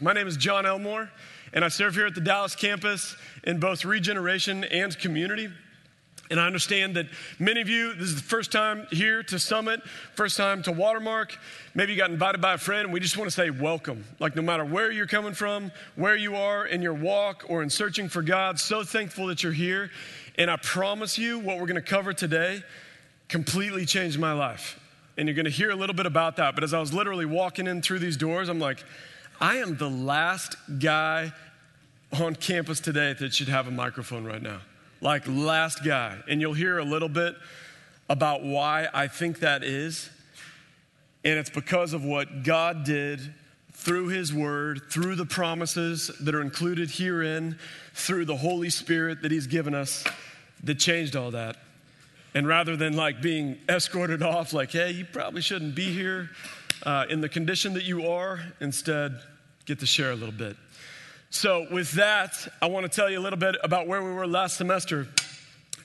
My 0.00 0.12
name 0.12 0.26
is 0.26 0.36
John 0.36 0.66
Elmore, 0.66 1.10
and 1.54 1.64
I 1.64 1.68
serve 1.68 1.94
here 1.94 2.06
at 2.06 2.14
the 2.14 2.20
Dallas 2.20 2.54
campus 2.54 3.16
in 3.44 3.58
both 3.58 3.84
regeneration 3.84 4.64
and 4.64 4.96
community. 4.98 5.48
And 6.30 6.38
I 6.38 6.46
understand 6.46 6.96
that 6.96 7.06
many 7.38 7.60
of 7.60 7.68
you, 7.68 7.94
this 7.94 8.08
is 8.08 8.16
the 8.16 8.28
first 8.28 8.52
time 8.52 8.86
here 8.90 9.22
to 9.22 9.38
Summit, 9.38 9.80
first 10.14 10.36
time 10.36 10.62
to 10.64 10.72
Watermark. 10.72 11.38
Maybe 11.74 11.92
you 11.92 11.98
got 11.98 12.10
invited 12.10 12.40
by 12.40 12.54
a 12.54 12.58
friend, 12.58 12.84
and 12.84 12.92
we 12.92 13.00
just 13.00 13.16
want 13.16 13.30
to 13.30 13.34
say 13.34 13.48
welcome. 13.50 14.04
Like, 14.18 14.36
no 14.36 14.42
matter 14.42 14.64
where 14.64 14.90
you're 14.90 15.06
coming 15.06 15.34
from, 15.34 15.72
where 15.94 16.16
you 16.16 16.36
are 16.36 16.66
in 16.66 16.82
your 16.82 16.94
walk 16.94 17.44
or 17.48 17.62
in 17.62 17.70
searching 17.70 18.08
for 18.08 18.22
God, 18.22 18.58
so 18.58 18.82
thankful 18.82 19.28
that 19.28 19.42
you're 19.42 19.52
here. 19.52 19.90
And 20.36 20.50
I 20.50 20.56
promise 20.56 21.16
you, 21.16 21.38
what 21.38 21.58
we're 21.58 21.66
going 21.66 21.76
to 21.76 21.80
cover 21.80 22.12
today 22.12 22.62
completely 23.28 23.86
changed 23.86 24.18
my 24.18 24.32
life. 24.32 24.78
And 25.16 25.26
you're 25.28 25.36
going 25.36 25.46
to 25.46 25.50
hear 25.50 25.70
a 25.70 25.76
little 25.76 25.96
bit 25.96 26.06
about 26.06 26.36
that. 26.36 26.54
But 26.54 26.64
as 26.64 26.74
I 26.74 26.80
was 26.80 26.92
literally 26.92 27.24
walking 27.24 27.66
in 27.66 27.80
through 27.80 28.00
these 28.00 28.18
doors, 28.18 28.50
I'm 28.50 28.58
like, 28.58 28.84
I 29.40 29.56
am 29.58 29.76
the 29.76 29.90
last 29.90 30.56
guy 30.78 31.32
on 32.12 32.34
campus 32.34 32.80
today 32.80 33.12
that 33.14 33.34
should 33.34 33.48
have 33.48 33.66
a 33.66 33.70
microphone 33.70 34.24
right 34.24 34.42
now 34.42 34.60
like 35.00 35.26
last 35.28 35.84
guy. 35.84 36.18
And 36.28 36.40
you'll 36.40 36.54
hear 36.54 36.78
a 36.78 36.84
little 36.84 37.08
bit 37.08 37.36
about 38.08 38.42
why 38.42 38.88
I 38.92 39.08
think 39.08 39.40
that 39.40 39.62
is. 39.62 40.10
And 41.24 41.38
it's 41.38 41.50
because 41.50 41.92
of 41.92 42.04
what 42.04 42.44
God 42.44 42.84
did 42.84 43.20
through 43.72 44.08
His 44.08 44.32
Word, 44.32 44.82
through 44.90 45.16
the 45.16 45.26
promises 45.26 46.10
that 46.20 46.34
are 46.34 46.40
included 46.40 46.90
herein, 46.90 47.58
through 47.94 48.24
the 48.24 48.36
Holy 48.36 48.70
Spirit 48.70 49.22
that 49.22 49.30
He's 49.30 49.46
given 49.46 49.74
us 49.74 50.04
that 50.64 50.78
changed 50.78 51.16
all 51.16 51.32
that. 51.32 51.56
And 52.34 52.46
rather 52.46 52.76
than 52.76 52.96
like 52.96 53.20
being 53.20 53.58
escorted 53.68 54.22
off, 54.24 54.52
like, 54.52 54.70
hey, 54.70 54.92
you 54.92 55.04
probably 55.04 55.42
shouldn't 55.42 55.74
be 55.74 55.92
here 55.92 56.30
uh, 56.82 57.06
in 57.08 57.20
the 57.20 57.28
condition 57.28 57.74
that 57.74 57.84
you 57.84 58.06
are, 58.08 58.40
instead, 58.60 59.20
get 59.64 59.80
to 59.80 59.86
share 59.86 60.12
a 60.12 60.16
little 60.16 60.34
bit. 60.34 60.56
So, 61.30 61.66
with 61.70 61.92
that, 61.92 62.48
I 62.62 62.66
want 62.66 62.90
to 62.90 62.94
tell 62.94 63.10
you 63.10 63.18
a 63.18 63.20
little 63.20 63.38
bit 63.38 63.56
about 63.62 63.86
where 63.88 64.02
we 64.02 64.12
were 64.12 64.26
last 64.26 64.56
semester 64.56 65.08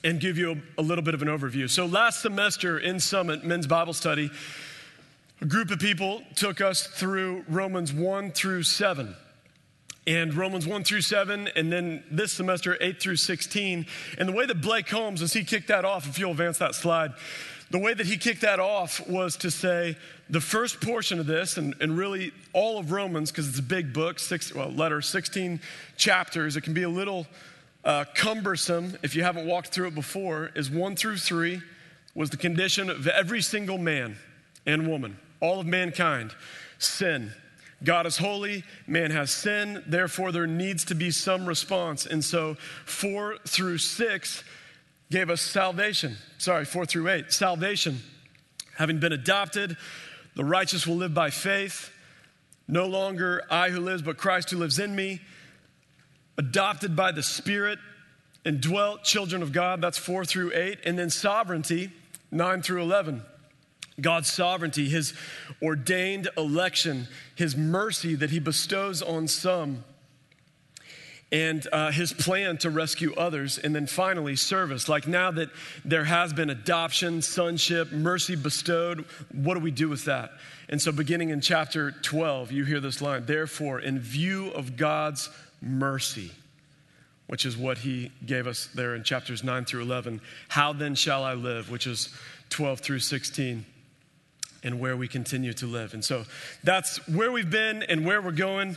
and 0.04 0.20
give 0.20 0.38
you 0.38 0.52
a, 0.52 0.80
a, 0.80 0.82
little 0.82 1.04
bit 1.04 1.14
of 1.14 1.22
an 1.22 1.28
overview. 1.28 1.68
So, 1.68 1.86
last 1.86 2.22
semester 2.22 2.78
in 2.78 3.00
Summit 3.00 3.44
Men's 3.44 3.66
Bible 3.66 3.92
Study, 3.92 4.30
a 5.40 5.44
group 5.44 5.70
of 5.70 5.80
people 5.80 6.22
took 6.36 6.60
us 6.60 6.86
through 6.86 7.44
Romans 7.48 7.92
1 7.92 8.32
through 8.32 8.62
7. 8.62 9.16
And 10.06 10.34
Romans 10.34 10.66
1 10.66 10.82
through 10.82 11.02
7, 11.02 11.48
and 11.54 11.72
then 11.72 12.02
this 12.10 12.32
semester 12.32 12.76
8 12.80 13.00
through 13.00 13.16
16. 13.16 13.86
And 14.18 14.28
the 14.28 14.32
way 14.32 14.46
that 14.46 14.60
Blake 14.60 14.88
Holmes, 14.88 15.22
as 15.22 15.32
he 15.32 15.44
kicked 15.44 15.68
that 15.68 15.84
off, 15.84 16.08
if 16.08 16.18
you'll 16.18 16.32
advance 16.32 16.58
that 16.58 16.74
slide, 16.74 17.12
the 17.72 17.78
way 17.78 17.94
that 17.94 18.04
he 18.04 18.18
kicked 18.18 18.42
that 18.42 18.60
off 18.60 19.08
was 19.08 19.34
to 19.38 19.50
say 19.50 19.96
the 20.28 20.42
first 20.42 20.82
portion 20.82 21.18
of 21.18 21.24
this, 21.26 21.56
and, 21.56 21.74
and 21.80 21.96
really 21.96 22.30
all 22.52 22.78
of 22.78 22.92
Romans, 22.92 23.30
because 23.30 23.48
it's 23.48 23.58
a 23.58 23.62
big 23.62 23.94
book, 23.94 24.18
six, 24.18 24.54
well, 24.54 24.70
letter, 24.70 25.00
16 25.00 25.58
chapters, 25.96 26.54
it 26.54 26.60
can 26.60 26.74
be 26.74 26.82
a 26.82 26.88
little 26.88 27.26
uh, 27.82 28.04
cumbersome 28.14 28.98
if 29.02 29.16
you 29.16 29.22
haven't 29.22 29.46
walked 29.46 29.68
through 29.68 29.86
it 29.86 29.94
before, 29.94 30.50
is 30.54 30.70
one 30.70 30.94
through 30.96 31.16
three 31.16 31.62
was 32.14 32.28
the 32.28 32.36
condition 32.36 32.90
of 32.90 33.06
every 33.08 33.40
single 33.40 33.78
man 33.78 34.16
and 34.66 34.86
woman, 34.86 35.16
all 35.40 35.58
of 35.58 35.66
mankind, 35.66 36.34
sin. 36.78 37.32
God 37.82 38.04
is 38.04 38.18
holy, 38.18 38.64
man 38.86 39.10
has 39.12 39.30
sin, 39.30 39.82
therefore 39.86 40.30
there 40.30 40.46
needs 40.46 40.84
to 40.84 40.94
be 40.94 41.10
some 41.10 41.46
response. 41.46 42.04
And 42.04 42.22
so, 42.22 42.58
four 42.84 43.38
through 43.46 43.78
six 43.78 44.44
gave 45.12 45.30
us 45.30 45.42
salvation. 45.42 46.16
Sorry, 46.38 46.64
four 46.64 46.86
through 46.86 47.08
eight. 47.08 47.32
Salvation. 47.32 48.00
Having 48.78 48.98
been 48.98 49.12
adopted, 49.12 49.76
the 50.34 50.44
righteous 50.44 50.86
will 50.86 50.96
live 50.96 51.12
by 51.12 51.30
faith. 51.30 51.92
No 52.66 52.86
longer 52.86 53.42
I 53.50 53.68
who 53.68 53.80
lives, 53.80 54.02
but 54.02 54.16
Christ 54.16 54.50
who 54.50 54.56
lives 54.56 54.78
in 54.78 54.96
me. 54.96 55.20
Adopted 56.38 56.96
by 56.96 57.12
the 57.12 57.22
Spirit, 57.22 57.78
and 58.44 58.56
indwelt 58.56 59.04
children 59.04 59.42
of 59.42 59.52
God. 59.52 59.82
That's 59.82 59.98
four 59.98 60.24
through 60.24 60.52
eight. 60.54 60.78
And 60.84 60.98
then 60.98 61.10
sovereignty, 61.10 61.92
nine 62.30 62.62
through 62.62 62.82
11. 62.82 63.22
God's 64.00 64.32
sovereignty, 64.32 64.88
his 64.88 65.12
ordained 65.60 66.28
election, 66.38 67.06
his 67.34 67.54
mercy 67.54 68.14
that 68.14 68.30
he 68.30 68.38
bestows 68.38 69.02
on 69.02 69.28
some 69.28 69.84
and 71.32 71.66
uh, 71.72 71.90
his 71.90 72.12
plan 72.12 72.58
to 72.58 72.68
rescue 72.68 73.14
others. 73.14 73.56
And 73.56 73.74
then 73.74 73.86
finally, 73.86 74.36
service. 74.36 74.88
Like 74.88 75.08
now 75.08 75.30
that 75.32 75.48
there 75.84 76.04
has 76.04 76.32
been 76.34 76.50
adoption, 76.50 77.22
sonship, 77.22 77.90
mercy 77.90 78.36
bestowed, 78.36 79.06
what 79.32 79.54
do 79.54 79.60
we 79.60 79.70
do 79.70 79.88
with 79.88 80.04
that? 80.04 80.32
And 80.68 80.80
so, 80.80 80.92
beginning 80.92 81.30
in 81.30 81.40
chapter 81.40 81.90
12, 81.90 82.52
you 82.52 82.64
hear 82.64 82.80
this 82.80 83.00
line 83.00 83.24
Therefore, 83.24 83.80
in 83.80 83.98
view 83.98 84.50
of 84.50 84.76
God's 84.76 85.30
mercy, 85.60 86.30
which 87.26 87.46
is 87.46 87.56
what 87.56 87.78
he 87.78 88.12
gave 88.26 88.46
us 88.46 88.68
there 88.74 88.94
in 88.94 89.02
chapters 89.02 89.42
9 89.42 89.64
through 89.64 89.82
11, 89.82 90.20
how 90.48 90.72
then 90.72 90.94
shall 90.94 91.24
I 91.24 91.32
live, 91.34 91.70
which 91.70 91.86
is 91.86 92.14
12 92.50 92.80
through 92.80 92.98
16 92.98 93.64
and 94.64 94.78
where 94.78 94.96
we 94.96 95.08
continue 95.08 95.52
to 95.54 95.66
live. 95.66 95.94
And 95.94 96.04
so 96.04 96.24
that's 96.62 97.06
where 97.08 97.32
we've 97.32 97.50
been 97.50 97.82
and 97.82 98.06
where 98.06 98.22
we're 98.22 98.30
going. 98.30 98.76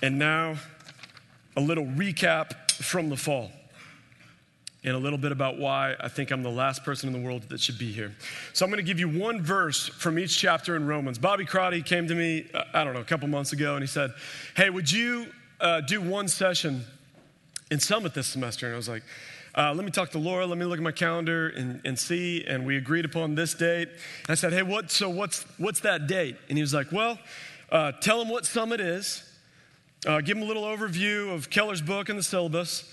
And 0.00 0.18
now 0.18 0.56
a 1.56 1.60
little 1.60 1.86
recap 1.86 2.70
from 2.72 3.08
the 3.08 3.16
fall 3.16 3.50
and 4.84 4.94
a 4.94 4.98
little 4.98 5.18
bit 5.18 5.30
about 5.30 5.58
why 5.58 5.94
I 6.00 6.08
think 6.08 6.30
I'm 6.30 6.42
the 6.42 6.50
last 6.50 6.84
person 6.84 7.12
in 7.12 7.12
the 7.12 7.24
world 7.24 7.42
that 7.50 7.60
should 7.60 7.78
be 7.78 7.92
here. 7.92 8.14
So 8.52 8.64
I'm 8.64 8.70
going 8.70 8.84
to 8.84 8.86
give 8.86 8.98
you 8.98 9.08
one 9.08 9.40
verse 9.40 9.88
from 9.88 10.18
each 10.18 10.36
chapter 10.36 10.74
in 10.74 10.86
Romans. 10.86 11.18
Bobby 11.18 11.44
Crotty 11.44 11.82
came 11.82 12.08
to 12.08 12.14
me, 12.14 12.46
uh, 12.52 12.64
I 12.74 12.82
don't 12.82 12.94
know, 12.94 13.00
a 13.00 13.04
couple 13.04 13.28
months 13.28 13.52
ago, 13.52 13.74
and 13.74 13.82
he 13.82 13.86
said, 13.86 14.12
Hey, 14.56 14.70
would 14.70 14.90
you 14.90 15.26
uh, 15.60 15.82
do 15.82 16.00
one 16.00 16.26
session 16.26 16.84
in 17.70 17.78
Summit 17.78 18.14
this 18.14 18.26
semester? 18.26 18.66
And 18.66 18.74
I 18.74 18.76
was 18.76 18.88
like, 18.88 19.04
uh, 19.54 19.72
let 19.74 19.84
me 19.84 19.90
talk 19.90 20.10
to 20.10 20.18
Laura. 20.18 20.46
Let 20.46 20.56
me 20.56 20.64
look 20.64 20.78
at 20.78 20.82
my 20.82 20.92
calendar 20.92 21.48
and, 21.48 21.80
and 21.84 21.98
see. 21.98 22.42
And 22.44 22.64
we 22.64 22.78
agreed 22.78 23.04
upon 23.04 23.34
this 23.34 23.52
date. 23.52 23.88
And 23.88 24.30
I 24.30 24.34
said, 24.34 24.52
hey, 24.52 24.62
what, 24.62 24.90
so 24.90 25.10
what's, 25.10 25.44
what's 25.58 25.80
that 25.80 26.06
date? 26.06 26.36
And 26.48 26.56
he 26.56 26.62
was 26.62 26.72
like, 26.72 26.90
well, 26.90 27.18
uh, 27.70 27.92
tell 27.92 28.20
him 28.20 28.30
what 28.30 28.46
Summit 28.46 28.80
is 28.80 29.28
uh, 30.06 30.20
give 30.20 30.36
them 30.36 30.42
a 30.42 30.46
little 30.46 30.64
overview 30.64 31.32
of 31.32 31.48
Keller's 31.50 31.80
book 31.80 32.08
and 32.08 32.18
the 32.18 32.22
syllabus. 32.22 32.92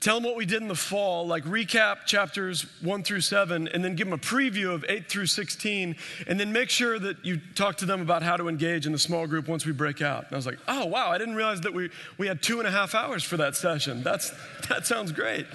Tell 0.00 0.16
them 0.16 0.24
what 0.24 0.36
we 0.36 0.44
did 0.44 0.60
in 0.60 0.68
the 0.68 0.74
fall, 0.74 1.26
like 1.26 1.44
recap 1.44 2.04
chapters 2.04 2.66
one 2.82 3.02
through 3.02 3.22
seven, 3.22 3.68
and 3.68 3.82
then 3.82 3.96
give 3.96 4.06
them 4.06 4.12
a 4.12 4.18
preview 4.18 4.72
of 4.72 4.84
eight 4.88 5.08
through 5.08 5.26
16, 5.26 5.96
and 6.26 6.38
then 6.38 6.52
make 6.52 6.68
sure 6.68 6.98
that 6.98 7.24
you 7.24 7.40
talk 7.54 7.76
to 7.76 7.86
them 7.86 8.02
about 8.02 8.22
how 8.22 8.36
to 8.36 8.48
engage 8.48 8.84
in 8.84 8.92
the 8.92 8.98
small 8.98 9.26
group 9.26 9.48
once 9.48 9.64
we 9.64 9.72
break 9.72 10.02
out. 10.02 10.24
And 10.24 10.34
I 10.34 10.36
was 10.36 10.44
like, 10.44 10.58
oh, 10.68 10.84
wow, 10.84 11.10
I 11.10 11.16
didn't 11.16 11.36
realize 11.36 11.62
that 11.62 11.72
we, 11.72 11.88
we 12.18 12.26
had 12.26 12.42
two 12.42 12.58
and 12.58 12.68
a 12.68 12.70
half 12.70 12.94
hours 12.94 13.24
for 13.24 13.38
that 13.38 13.56
session. 13.56 14.02
That's, 14.02 14.30
that 14.68 14.86
sounds 14.86 15.10
great. 15.10 15.46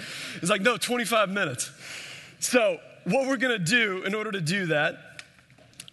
It's 0.42 0.50
like, 0.50 0.62
no, 0.62 0.76
25 0.76 1.30
minutes. 1.30 1.70
So, 2.40 2.78
what 3.04 3.28
we're 3.28 3.36
gonna 3.36 3.58
do 3.58 4.02
in 4.04 4.14
order 4.14 4.32
to 4.32 4.40
do 4.40 4.66
that 4.66 5.09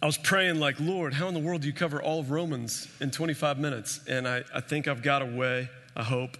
I 0.00 0.06
was 0.06 0.16
praying, 0.16 0.60
like, 0.60 0.78
Lord, 0.78 1.12
how 1.12 1.26
in 1.26 1.34
the 1.34 1.40
world 1.40 1.62
do 1.62 1.66
you 1.66 1.72
cover 1.72 2.00
all 2.00 2.20
of 2.20 2.30
Romans 2.30 2.86
in 3.00 3.10
25 3.10 3.58
minutes? 3.58 4.00
And 4.06 4.28
I, 4.28 4.44
I 4.54 4.60
think 4.60 4.86
I've 4.86 5.02
got 5.02 5.22
a 5.22 5.26
way, 5.26 5.68
I 5.96 6.04
hope. 6.04 6.36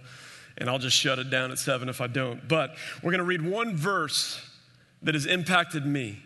And 0.57 0.69
I'll 0.69 0.79
just 0.79 0.95
shut 0.95 1.19
it 1.19 1.29
down 1.29 1.51
at 1.51 1.59
seven 1.59 1.89
if 1.89 1.99
I 1.99 2.07
don't. 2.07 2.47
But 2.47 2.75
we're 3.03 3.11
going 3.11 3.19
to 3.19 3.25
read 3.25 3.41
one 3.41 3.75
verse 3.75 4.41
that 5.01 5.13
has 5.13 5.25
impacted 5.25 5.85
me 5.85 6.19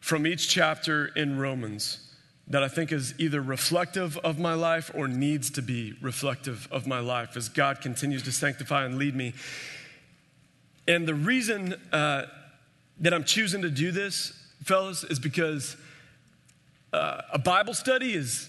from 0.00 0.26
each 0.26 0.48
chapter 0.48 1.06
in 1.06 1.38
Romans 1.38 2.10
that 2.48 2.62
I 2.62 2.68
think 2.68 2.92
is 2.92 3.14
either 3.18 3.40
reflective 3.40 4.18
of 4.18 4.38
my 4.38 4.54
life 4.54 4.90
or 4.94 5.08
needs 5.08 5.50
to 5.52 5.62
be 5.62 5.94
reflective 6.02 6.68
of 6.70 6.86
my 6.86 6.98
life 6.98 7.36
as 7.36 7.48
God 7.48 7.80
continues 7.80 8.22
to 8.24 8.32
sanctify 8.32 8.84
and 8.84 8.98
lead 8.98 9.14
me. 9.14 9.34
And 10.88 11.06
the 11.06 11.14
reason 11.14 11.74
uh, 11.92 12.24
that 12.98 13.14
I'm 13.14 13.24
choosing 13.24 13.62
to 13.62 13.70
do 13.70 13.92
this, 13.92 14.32
fellas, 14.64 15.04
is 15.04 15.18
because 15.18 15.76
uh, 16.92 17.22
a 17.32 17.38
Bible 17.38 17.74
study 17.74 18.14
is 18.14 18.48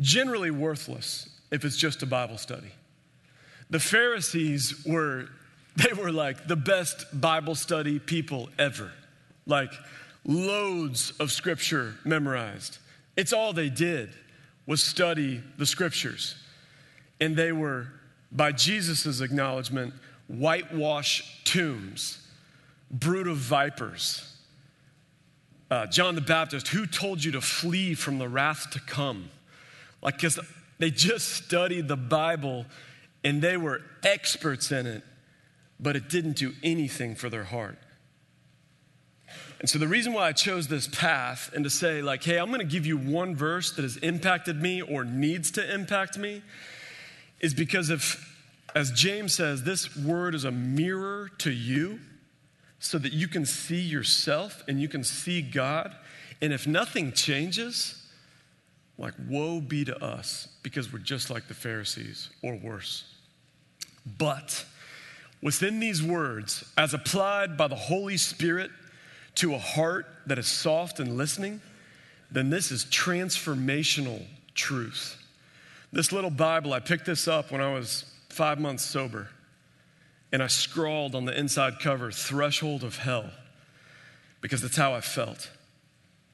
generally 0.00 0.50
worthless 0.50 1.28
if 1.50 1.64
it's 1.64 1.76
just 1.76 2.02
a 2.02 2.06
Bible 2.06 2.38
study. 2.38 2.72
The 3.70 3.80
Pharisees 3.80 4.84
were, 4.86 5.28
they 5.76 5.92
were 5.92 6.12
like 6.12 6.46
the 6.46 6.56
best 6.56 7.06
Bible 7.20 7.54
study 7.54 7.98
people 7.98 8.48
ever. 8.58 8.90
Like 9.46 9.72
loads 10.24 11.12
of 11.20 11.32
scripture 11.32 11.94
memorized. 12.04 12.78
It's 13.16 13.32
all 13.32 13.52
they 13.52 13.70
did 13.70 14.10
was 14.66 14.82
study 14.82 15.42
the 15.56 15.66
scriptures. 15.66 16.36
And 17.20 17.34
they 17.34 17.52
were, 17.52 17.88
by 18.30 18.52
Jesus' 18.52 19.20
acknowledgement, 19.20 19.94
whitewash 20.28 21.42
tombs, 21.44 22.26
brood 22.90 23.26
of 23.26 23.38
vipers 23.38 24.27
uh, 25.70 25.86
John 25.86 26.14
the 26.14 26.20
Baptist, 26.20 26.68
who 26.68 26.86
told 26.86 27.22
you 27.22 27.32
to 27.32 27.40
flee 27.40 27.94
from 27.94 28.18
the 28.18 28.28
wrath 28.28 28.70
to 28.70 28.80
come? 28.80 29.30
Like, 30.02 30.14
because 30.16 30.38
they 30.78 30.90
just 30.90 31.28
studied 31.28 31.88
the 31.88 31.96
Bible 31.96 32.66
and 33.24 33.42
they 33.42 33.56
were 33.56 33.82
experts 34.02 34.72
in 34.72 34.86
it, 34.86 35.02
but 35.78 35.96
it 35.96 36.08
didn't 36.08 36.36
do 36.36 36.54
anything 36.62 37.14
for 37.14 37.28
their 37.28 37.44
heart. 37.44 37.78
And 39.60 39.68
so, 39.68 39.78
the 39.78 39.88
reason 39.88 40.12
why 40.12 40.28
I 40.28 40.32
chose 40.32 40.68
this 40.68 40.86
path 40.86 41.50
and 41.52 41.64
to 41.64 41.70
say, 41.70 42.00
like, 42.00 42.22
hey, 42.22 42.38
I'm 42.38 42.46
going 42.46 42.60
to 42.60 42.64
give 42.64 42.86
you 42.86 42.96
one 42.96 43.34
verse 43.34 43.72
that 43.72 43.82
has 43.82 43.96
impacted 43.98 44.62
me 44.62 44.80
or 44.80 45.04
needs 45.04 45.50
to 45.52 45.74
impact 45.74 46.16
me 46.16 46.42
is 47.40 47.54
because 47.54 47.90
if, 47.90 48.24
as 48.74 48.92
James 48.92 49.34
says, 49.34 49.64
this 49.64 49.96
word 49.96 50.36
is 50.36 50.44
a 50.44 50.52
mirror 50.52 51.30
to 51.38 51.50
you 51.50 51.98
so 52.78 52.98
that 52.98 53.12
you 53.12 53.28
can 53.28 53.44
see 53.44 53.80
yourself 53.80 54.62
and 54.68 54.80
you 54.80 54.88
can 54.88 55.02
see 55.02 55.42
God. 55.42 55.94
And 56.40 56.52
if 56.52 56.66
nothing 56.66 57.12
changes, 57.12 58.06
like, 58.96 59.14
woe 59.28 59.60
be 59.60 59.84
to 59.84 60.04
us 60.04 60.48
because 60.62 60.92
we're 60.92 60.98
just 60.98 61.30
like 61.30 61.48
the 61.48 61.54
Pharisees 61.54 62.30
or 62.42 62.56
worse. 62.56 63.04
But 64.18 64.64
within 65.42 65.80
these 65.80 66.02
words, 66.02 66.64
as 66.76 66.94
applied 66.94 67.56
by 67.56 67.68
the 67.68 67.76
Holy 67.76 68.16
Spirit 68.16 68.70
to 69.36 69.54
a 69.54 69.58
heart 69.58 70.06
that 70.26 70.38
is 70.38 70.48
soft 70.48 70.98
and 71.00 71.16
listening, 71.16 71.60
then 72.30 72.50
this 72.50 72.70
is 72.70 72.84
transformational 72.84 74.24
truth. 74.54 75.16
This 75.92 76.12
little 76.12 76.30
Bible, 76.30 76.72
I 76.72 76.80
picked 76.80 77.06
this 77.06 77.28
up 77.28 77.50
when 77.50 77.60
I 77.60 77.72
was 77.72 78.04
five 78.28 78.58
months 78.58 78.84
sober, 78.84 79.28
and 80.32 80.42
I 80.42 80.46
scrawled 80.46 81.14
on 81.14 81.24
the 81.24 81.38
inside 81.38 81.80
cover, 81.80 82.10
Threshold 82.10 82.84
of 82.84 82.98
Hell, 82.98 83.30
because 84.40 84.62
that's 84.62 84.76
how 84.76 84.94
I 84.94 85.00
felt. 85.00 85.50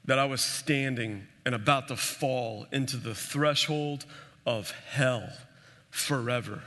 That 0.05 0.19
I 0.19 0.25
was 0.25 0.41
standing 0.41 1.27
and 1.45 1.55
about 1.55 1.87
to 1.87 1.95
fall 1.95 2.67
into 2.71 2.97
the 2.97 3.15
threshold 3.15 4.05
of 4.45 4.71
hell 4.89 5.29
forever. 5.89 6.61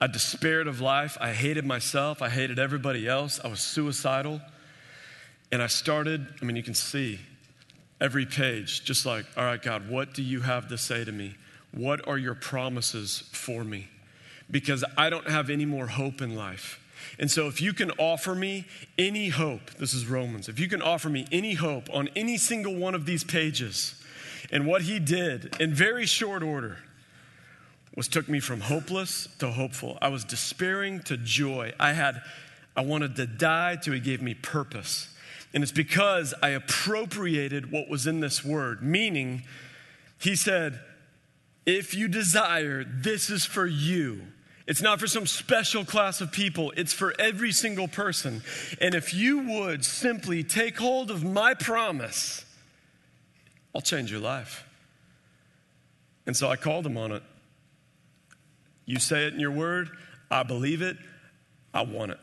I 0.00 0.06
despaired 0.06 0.66
of 0.66 0.80
life. 0.80 1.18
I 1.20 1.32
hated 1.32 1.64
myself. 1.64 2.22
I 2.22 2.28
hated 2.28 2.58
everybody 2.58 3.06
else. 3.08 3.40
I 3.42 3.48
was 3.48 3.60
suicidal. 3.60 4.40
And 5.52 5.62
I 5.62 5.66
started, 5.66 6.26
I 6.40 6.44
mean, 6.44 6.56
you 6.56 6.62
can 6.62 6.74
see 6.74 7.20
every 8.00 8.24
page, 8.24 8.84
just 8.84 9.04
like, 9.04 9.26
all 9.36 9.44
right, 9.44 9.60
God, 9.60 9.90
what 9.90 10.14
do 10.14 10.22
you 10.22 10.40
have 10.40 10.68
to 10.68 10.78
say 10.78 11.04
to 11.04 11.12
me? 11.12 11.34
What 11.72 12.06
are 12.08 12.18
your 12.18 12.34
promises 12.34 13.24
for 13.32 13.62
me? 13.62 13.88
Because 14.50 14.84
I 14.96 15.10
don't 15.10 15.28
have 15.28 15.50
any 15.50 15.64
more 15.64 15.86
hope 15.86 16.20
in 16.20 16.34
life. 16.34 16.80
And 17.18 17.30
so, 17.30 17.46
if 17.46 17.60
you 17.60 17.72
can 17.72 17.90
offer 17.92 18.34
me 18.34 18.66
any 18.98 19.28
hope, 19.28 19.70
this 19.78 19.94
is 19.94 20.06
Romans, 20.06 20.48
if 20.48 20.58
you 20.58 20.68
can 20.68 20.82
offer 20.82 21.08
me 21.08 21.26
any 21.32 21.54
hope 21.54 21.88
on 21.92 22.08
any 22.16 22.36
single 22.36 22.74
one 22.74 22.94
of 22.94 23.06
these 23.06 23.24
pages, 23.24 23.94
and 24.52 24.66
what 24.66 24.82
he 24.82 24.98
did 24.98 25.56
in 25.60 25.72
very 25.74 26.06
short 26.06 26.42
order 26.42 26.78
was 27.94 28.08
took 28.08 28.28
me 28.28 28.40
from 28.40 28.60
hopeless 28.60 29.28
to 29.38 29.50
hopeful. 29.50 29.98
I 30.00 30.08
was 30.08 30.24
despairing 30.24 31.00
to 31.02 31.16
joy. 31.16 31.72
I 31.78 31.92
had, 31.92 32.22
I 32.76 32.82
wanted 32.82 33.16
to 33.16 33.26
die 33.26 33.76
to 33.76 33.92
he 33.92 34.00
gave 34.00 34.22
me 34.22 34.34
purpose. 34.34 35.08
And 35.52 35.62
it's 35.62 35.72
because 35.72 36.32
I 36.42 36.50
appropriated 36.50 37.72
what 37.72 37.88
was 37.88 38.06
in 38.06 38.20
this 38.20 38.44
word, 38.44 38.82
meaning, 38.82 39.42
he 40.18 40.36
said, 40.36 40.80
if 41.66 41.94
you 41.94 42.08
desire, 42.08 42.84
this 42.84 43.30
is 43.30 43.44
for 43.44 43.66
you. 43.66 44.22
It's 44.70 44.80
not 44.80 45.00
for 45.00 45.08
some 45.08 45.26
special 45.26 45.84
class 45.84 46.20
of 46.20 46.30
people, 46.30 46.72
it's 46.76 46.92
for 46.92 47.12
every 47.18 47.50
single 47.50 47.88
person. 47.88 48.40
And 48.80 48.94
if 48.94 49.12
you 49.12 49.40
would 49.40 49.84
simply 49.84 50.44
take 50.44 50.78
hold 50.78 51.10
of 51.10 51.24
my 51.24 51.54
promise, 51.54 52.44
I'll 53.74 53.80
change 53.80 54.12
your 54.12 54.20
life. 54.20 54.64
And 56.24 56.36
so 56.36 56.48
I 56.48 56.54
called 56.54 56.86
him 56.86 56.96
on 56.96 57.10
it. 57.10 57.24
You 58.84 59.00
say 59.00 59.26
it 59.26 59.34
in 59.34 59.40
your 59.40 59.50
word, 59.50 59.90
I 60.30 60.44
believe 60.44 60.82
it, 60.82 60.96
I 61.74 61.82
want 61.82 62.12
it. 62.12 62.20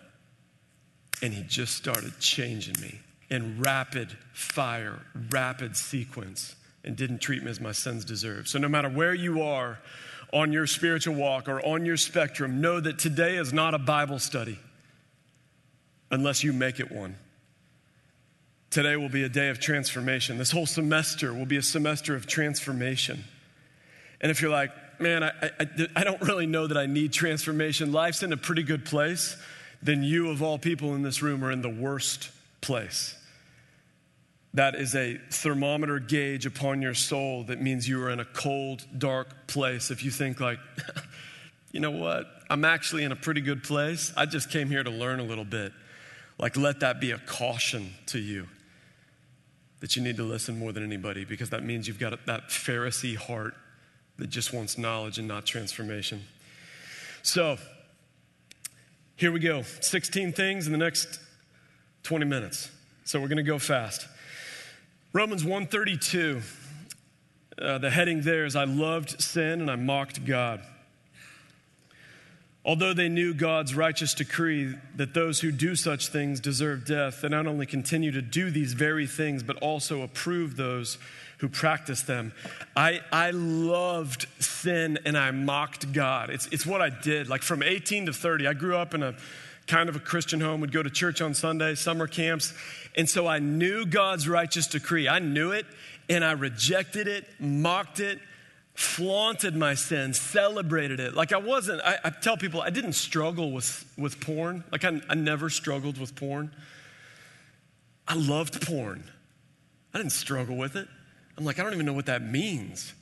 And 1.22 1.34
he 1.34 1.44
just 1.44 1.76
started 1.76 2.18
changing 2.22 2.76
me 2.82 3.02
in 3.30 3.60
rapid 3.60 4.16
fire, 4.32 5.02
rapid 5.32 5.76
sequence, 5.76 6.56
and 6.86 6.96
didn't 6.96 7.20
treat 7.20 7.44
me 7.44 7.52
as 7.52 7.60
my 7.60 7.74
sins 7.74 8.06
deserve. 8.06 8.48
So, 8.48 8.58
no 8.58 8.70
matter 8.70 8.88
where 8.88 9.14
you 9.14 9.42
are 9.42 9.80
on 10.34 10.52
your 10.52 10.68
spiritual 10.68 11.16
walk 11.16 11.48
or 11.48 11.66
on 11.66 11.86
your 11.86 11.98
spectrum, 11.98 12.62
know 12.62 12.80
that 12.80 13.00
today 13.00 13.38
is 13.38 13.54
not 13.54 13.74
a 13.74 13.80
Bible 13.80 14.20
study 14.20 14.60
unless 16.12 16.44
you 16.44 16.54
make 16.54 16.80
it 16.80 16.92
one. 16.92 17.16
Today 18.70 18.96
will 18.96 19.10
be 19.10 19.24
a 19.24 19.30
day 19.30 19.50
of 19.50 19.60
transformation. 19.60 20.38
This 20.38 20.52
whole 20.52 20.66
semester 20.66 21.34
will 21.34 21.46
be 21.46 21.58
a 21.58 21.62
semester 21.62 22.16
of 22.16 22.28
transformation. 22.28 23.24
And 24.20 24.30
if 24.30 24.42
you're 24.42 24.52
like, 24.52 24.72
man, 25.00 25.24
I, 25.24 25.32
I, 25.42 25.88
I, 25.96 26.04
don't 26.04 26.22
really 26.22 26.48
know 26.48 26.68
that 26.68 26.78
I 26.78 26.86
need 26.86 27.14
transformation, 27.14 27.92
life's 27.92 28.24
in 28.24 28.34
a 28.34 28.38
pretty 28.38 28.64
good 28.64 28.84
place, 28.84 29.38
then 29.82 30.04
you, 30.04 30.30
of 30.30 30.42
all 30.42 30.58
people 30.58 30.96
in 30.96 31.04
this 31.04 31.22
room, 31.22 31.44
are 31.44 31.52
in 31.52 31.62
the 31.62 31.70
worst 31.70 32.32
place. 32.62 33.16
That 34.58 34.74
is 34.74 34.96
a 34.96 35.20
thermometer 35.30 36.00
gauge 36.00 36.48
upon 36.48 36.82
your 36.82 36.96
soul 36.96 37.44
that 37.44 37.62
means 37.62 37.88
you 37.88 38.02
are 38.02 38.10
in 38.10 38.20
a 38.20 38.26
cold, 38.26 38.84
dark 38.98 39.46
place. 39.46 39.92
If 39.92 40.04
you 40.04 40.10
think, 40.10 40.40
like, 40.40 40.58
you 41.72 41.80
know 41.80 41.92
what, 41.92 42.26
I'm 42.50 42.66
actually 42.66 43.04
in 43.04 43.12
a 43.12 43.16
pretty 43.16 43.42
good 43.42 43.62
place, 43.62 44.12
I 44.18 44.26
just 44.26 44.50
came 44.50 44.68
here 44.68 44.84
to 44.84 44.90
learn 44.90 45.20
a 45.20 45.24
little 45.24 45.46
bit. 45.46 45.74
Like, 46.40 46.58
let 46.58 46.80
that 46.80 47.00
be 47.00 47.12
a 47.12 47.20
caution 47.20 47.92
to 48.08 48.18
you 48.18 48.48
that 49.80 49.96
you 49.96 50.02
need 50.02 50.18
to 50.18 50.24
listen 50.24 50.58
more 50.58 50.72
than 50.72 50.84
anybody 50.84 51.24
because 51.24 51.52
that 51.52 51.64
means 51.64 51.88
you've 51.88 52.00
got 52.00 52.26
that 52.26 52.50
Pharisee 52.50 53.16
heart 53.16 53.54
that 54.18 54.32
just 54.32 54.54
wants 54.54 54.76
knowledge 54.76 55.20
and 55.20 55.28
not 55.28 55.46
transformation. 55.46 56.24
So, 57.22 57.60
here 59.18 59.32
we 59.32 59.40
go 59.40 59.62
16 59.62 60.34
things 60.34 60.66
in 60.66 60.72
the 60.72 60.80
next 60.80 61.20
20 62.02 62.26
minutes. 62.26 62.72
So, 63.04 63.22
we're 63.22 63.28
going 63.28 63.38
to 63.38 63.44
go 63.44 63.60
fast. 63.60 64.08
Romans 65.18 65.44
132, 65.44 66.44
uh, 67.60 67.80
the 67.80 67.90
heading 67.90 68.22
there 68.22 68.46
is 68.46 68.56
I 68.56 68.66
loved 68.66 69.20
sin 69.20 69.62
and 69.62 69.72
I 69.72 69.76
mocked 69.76 70.24
God. 70.24 70.62
Although 72.64 72.94
they 72.94 73.10
knew 73.10 73.34
God's 73.34 73.74
righteous 73.74 74.14
decree 74.14 74.76
that 74.96 75.16
those 75.16 75.40
who 75.40 75.52
do 75.52 75.76
such 75.76 76.10
things 76.10 76.40
deserve 76.40 76.86
death, 76.86 77.22
they 77.22 77.30
not 77.30 77.48
only 77.48 77.66
continue 77.66 78.12
to 78.12 78.22
do 78.22 78.52
these 78.52 78.74
very 78.74 79.08
things, 79.08 79.42
but 79.42 79.56
also 79.56 80.04
approve 80.04 80.56
those 80.56 81.00
who 81.40 81.50
practice 81.50 82.04
them. 82.04 82.32
I, 82.76 83.02
I 83.12 83.32
loved 83.32 84.28
sin 84.38 85.00
and 85.04 85.18
I 85.18 85.32
mocked 85.32 85.94
God. 85.94 86.30
It's, 86.30 86.46
it's 86.52 86.64
what 86.68 86.84
I 86.84 86.92
did. 86.92 87.28
Like 87.28 87.42
from 87.42 87.64
18 87.64 88.06
to 88.06 88.14
30, 88.14 88.46
I 88.46 88.54
grew 88.54 88.78
up 88.78 88.94
in 88.94 89.02
a 89.02 89.16
kind 89.68 89.90
of 89.90 89.96
a 89.96 90.00
Christian 90.00 90.40
home, 90.40 90.62
would 90.62 90.72
go 90.72 90.82
to 90.82 90.90
church 90.90 91.22
on 91.22 91.34
Sunday, 91.34 91.76
summer 91.76 92.08
camps. 92.08 92.54
And 92.96 93.08
so 93.10 93.28
I 93.28 93.40
knew 93.40 93.86
God's 93.86 94.28
righteous 94.28 94.68
decree. 94.68 95.08
I 95.08 95.20
knew 95.20 95.52
it 95.52 95.66
and 96.10 96.24
I 96.24 96.32
rejected 96.32 97.08
it, 97.08 97.26
mocked 97.40 98.00
it, 98.00 98.20
flaunted 98.74 99.56
my 99.56 99.74
sin, 99.74 100.14
celebrated 100.14 101.00
it. 101.00 101.14
Like 101.14 101.34
I 101.34 101.38
wasn't, 101.38 101.82
I, 101.82 101.98
I 102.06 102.10
tell 102.10 102.38
people 102.38 102.62
I 102.62 102.70
didn't 102.70 102.94
struggle 102.94 103.52
with, 103.52 103.86
with 103.98 104.20
porn. 104.22 104.64
Like 104.72 104.86
I, 104.86 105.02
I 105.10 105.16
never 105.16 105.50
struggled 105.50 106.00
with 106.00 106.16
porn. 106.16 106.52
I 108.08 108.16
loved 108.16 108.66
porn. 108.66 109.04
I 109.94 109.98
didn't 109.98 110.14
struggle 110.14 110.56
with 110.56 110.76
it. 110.76 110.88
I'm 111.38 111.44
like, 111.44 111.60
I 111.60 111.64
don't 111.64 111.74
even 111.74 111.86
know 111.86 111.94
what 111.94 112.06
that 112.06 112.22
means. 112.22 112.94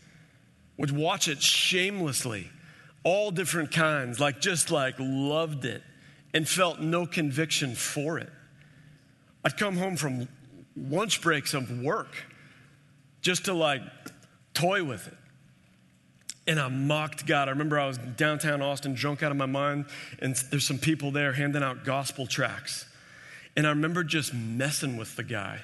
Would 0.77 0.91
watch 0.91 1.27
it 1.27 1.41
shamelessly, 1.41 2.49
all 3.03 3.31
different 3.31 3.71
kinds, 3.71 4.19
like 4.19 4.41
just 4.41 4.71
like 4.71 4.95
loved 4.97 5.63
it 5.63 5.83
and 6.35 6.47
felt 6.47 6.79
no 6.79 7.07
conviction 7.07 7.73
for 7.73 8.19
it. 8.19 8.29
I'd 9.43 9.57
come 9.57 9.77
home 9.77 9.97
from 9.97 10.27
lunch 10.77 11.21
breaks 11.21 11.55
of 11.55 11.81
work 11.81 12.13
just 13.21 13.45
to 13.45 13.53
like 13.53 13.81
toy 14.53 14.83
with 14.83 15.07
it 15.07 15.17
and 16.47 16.59
I 16.59 16.67
mocked 16.67 17.25
God. 17.25 17.47
I 17.47 17.51
remember 17.51 17.79
I 17.79 17.87
was 17.87 17.97
downtown 17.97 18.61
Austin, 18.61 18.93
drunk 18.93 19.23
out 19.23 19.31
of 19.31 19.37
my 19.37 19.45
mind, 19.45 19.85
and 20.19 20.35
there's 20.51 20.67
some 20.67 20.77
people 20.77 21.11
there 21.11 21.33
handing 21.33 21.63
out 21.63 21.83
gospel 21.83 22.27
tracts. 22.27 22.85
And 23.57 23.65
I 23.65 23.69
remember 23.69 24.03
just 24.03 24.33
messing 24.33 24.97
with 24.97 25.15
the 25.15 25.23
guy, 25.23 25.61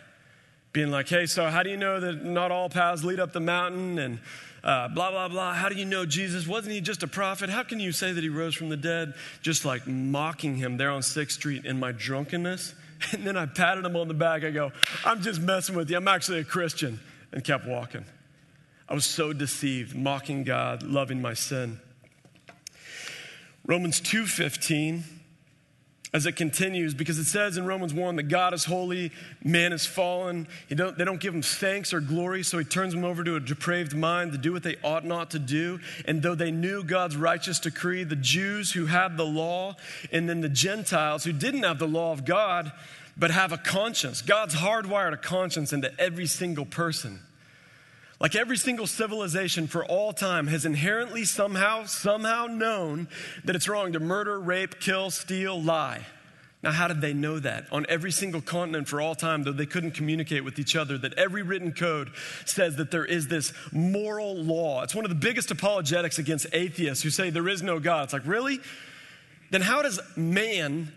being 0.74 0.90
like, 0.90 1.10
hey, 1.10 1.26
so 1.26 1.50
how 1.50 1.64
do 1.64 1.70
you 1.70 1.78
know 1.78 2.00
that 2.00 2.24
not 2.24 2.52
all 2.52 2.70
paths 2.70 3.04
lead 3.04 3.20
up 3.20 3.34
the 3.34 3.40
mountain? 3.40 4.00
And 4.00 4.20
uh, 4.64 4.88
blah, 4.90 5.12
blah, 5.12 5.28
blah. 5.28 5.54
How 5.54 5.70
do 5.70 5.76
you 5.76 5.86
know 5.86 6.06
Jesus? 6.06 6.48
Wasn't 6.48 6.74
he 6.74 6.82
just 6.82 7.04
a 7.04 7.08
prophet? 7.08 7.50
How 7.50 7.64
can 7.64 7.80
you 7.80 7.92
say 7.92 8.12
that 8.12 8.22
he 8.22 8.30
rose 8.30 8.56
from 8.56 8.70
the 8.70 8.78
dead? 8.78 9.14
Just 9.42 9.66
like 9.66 9.88
mocking 9.88 10.56
him 10.58 10.78
there 10.78 10.92
on 10.92 11.02
6th 11.02 11.32
Street 11.32 11.66
in 11.66 11.80
my 11.80 11.92
drunkenness. 11.92 12.76
And 13.14 13.26
then 13.26 13.36
I 13.36 13.48
patted 13.48 13.84
him 13.84 13.96
on 13.96 14.08
the 14.08 14.14
back. 14.14 14.44
I 14.44 14.52
go, 14.52 14.72
I'm 15.04 15.24
just 15.24 15.42
messing 15.42 15.76
with 15.76 15.90
you. 15.90 15.98
I'm 15.98 16.08
actually 16.08 16.38
a 16.38 16.44
Christian. 16.44 17.00
And 17.32 17.44
kept 17.44 17.66
walking. 17.66 18.06
I 18.88 18.94
was 18.94 19.06
so 19.06 19.34
deceived, 19.34 19.96
mocking 19.96 20.44
God, 20.44 20.84
loving 20.84 21.20
my 21.20 21.34
sin. 21.34 21.80
Romans 23.66 24.02
2:15 24.02 25.21
as 26.14 26.26
it 26.26 26.36
continues 26.36 26.94
because 26.94 27.18
it 27.18 27.26
says 27.26 27.58
in 27.58 27.66
Romans 27.66 27.94
1 27.94 28.18
that 28.18 28.24
God 28.24 28.54
is 28.54 28.66
holy, 28.66 29.12
man 29.44 29.72
is 29.72 29.86
fallen. 29.86 30.48
Don't, 30.70 30.98
they 30.98 31.06
don't 31.06 31.22
give 31.22 31.34
him 31.34 31.42
thanks 31.42 31.94
or 31.94 32.02
glory, 32.02 32.44
so 32.44 32.58
he 32.58 32.66
turns 32.66 32.94
them 32.94 33.06
over 33.06 33.24
to 33.24 33.38
a 33.38 33.40
depraved 33.40 33.96
mind 33.96 34.34
to 34.34 34.38
do 34.38 34.52
what 34.52 34.64
they 34.64 34.76
ought 34.84 35.06
not 35.06 35.32
to 35.32 35.40
do. 35.40 35.80
And 36.06 36.22
though 36.22 36.36
they 36.36 36.52
knew 36.52 36.84
God's 36.84 37.16
righteous 37.16 37.60
decree, 37.60 38.04
the 38.04 38.18
Jews 38.18 38.74
who 38.74 38.88
had 38.88 39.16
the 39.16 39.26
law, 39.26 39.78
and 40.12 40.28
then 40.28 40.42
the 40.42 40.50
Gentiles 40.50 41.24
who 41.24 41.32
didn't 41.32 41.64
have 41.64 41.80
the 41.80 41.88
law 41.88 42.12
of 42.12 42.26
God, 42.26 42.74
but 43.16 43.32
have 43.32 43.54
a 43.54 43.58
conscience, 43.58 44.22
God's 44.22 44.56
hardwired 44.56 45.14
a 45.14 45.18
conscience 45.18 45.72
into 45.72 45.98
every 46.00 46.26
single 46.26 46.66
person. 46.66 47.20
Like 48.22 48.36
every 48.36 48.58
single 48.58 48.86
civilization 48.86 49.66
for 49.66 49.84
all 49.84 50.14
time 50.14 50.46
has 50.46 50.64
inherently 50.64 51.26
somehow, 51.26 51.86
somehow 51.86 52.46
known 52.46 53.08
that 53.46 53.56
it's 53.56 53.68
wrong 53.68 53.94
to 53.94 54.00
murder, 54.00 54.40
rape, 54.40 54.80
kill, 54.80 55.10
steal, 55.10 55.60
lie. 55.60 56.06
Now, 56.62 56.72
how 56.72 56.88
did 56.88 57.02
they 57.02 57.14
know 57.14 57.40
that? 57.40 57.66
On 57.72 57.84
every 57.90 58.12
single 58.12 58.40
continent 58.40 58.88
for 58.88 59.02
all 59.02 59.16
time, 59.16 59.42
though 59.42 59.52
they 59.52 59.66
couldn't 59.66 59.96
communicate 59.96 60.44
with 60.44 60.60
each 60.60 60.76
other, 60.76 61.00
that 61.00 61.16
every 61.16 61.42
written 61.42 61.72
code 61.72 62.12
says 62.46 62.76
that 62.76 62.92
there 62.92 63.06
is 63.06 63.28
this 63.28 63.54
moral 63.72 64.36
law. 64.36 64.84
It's 64.84 64.94
one 64.94 65.04
of 65.04 65.10
the 65.10 65.16
biggest 65.16 65.50
apologetics 65.50 66.20
against 66.20 66.46
atheists 66.54 67.04
who 67.04 67.10
say 67.10 67.32
there 67.32 67.50
is 67.50 67.64
no 67.64 67.80
God. 67.80 68.04
It's 68.04 68.14
like, 68.14 68.28
really? 68.28 68.60
Then 69.50 69.62
how 69.62 69.82
does 69.82 70.00
man 70.16 70.94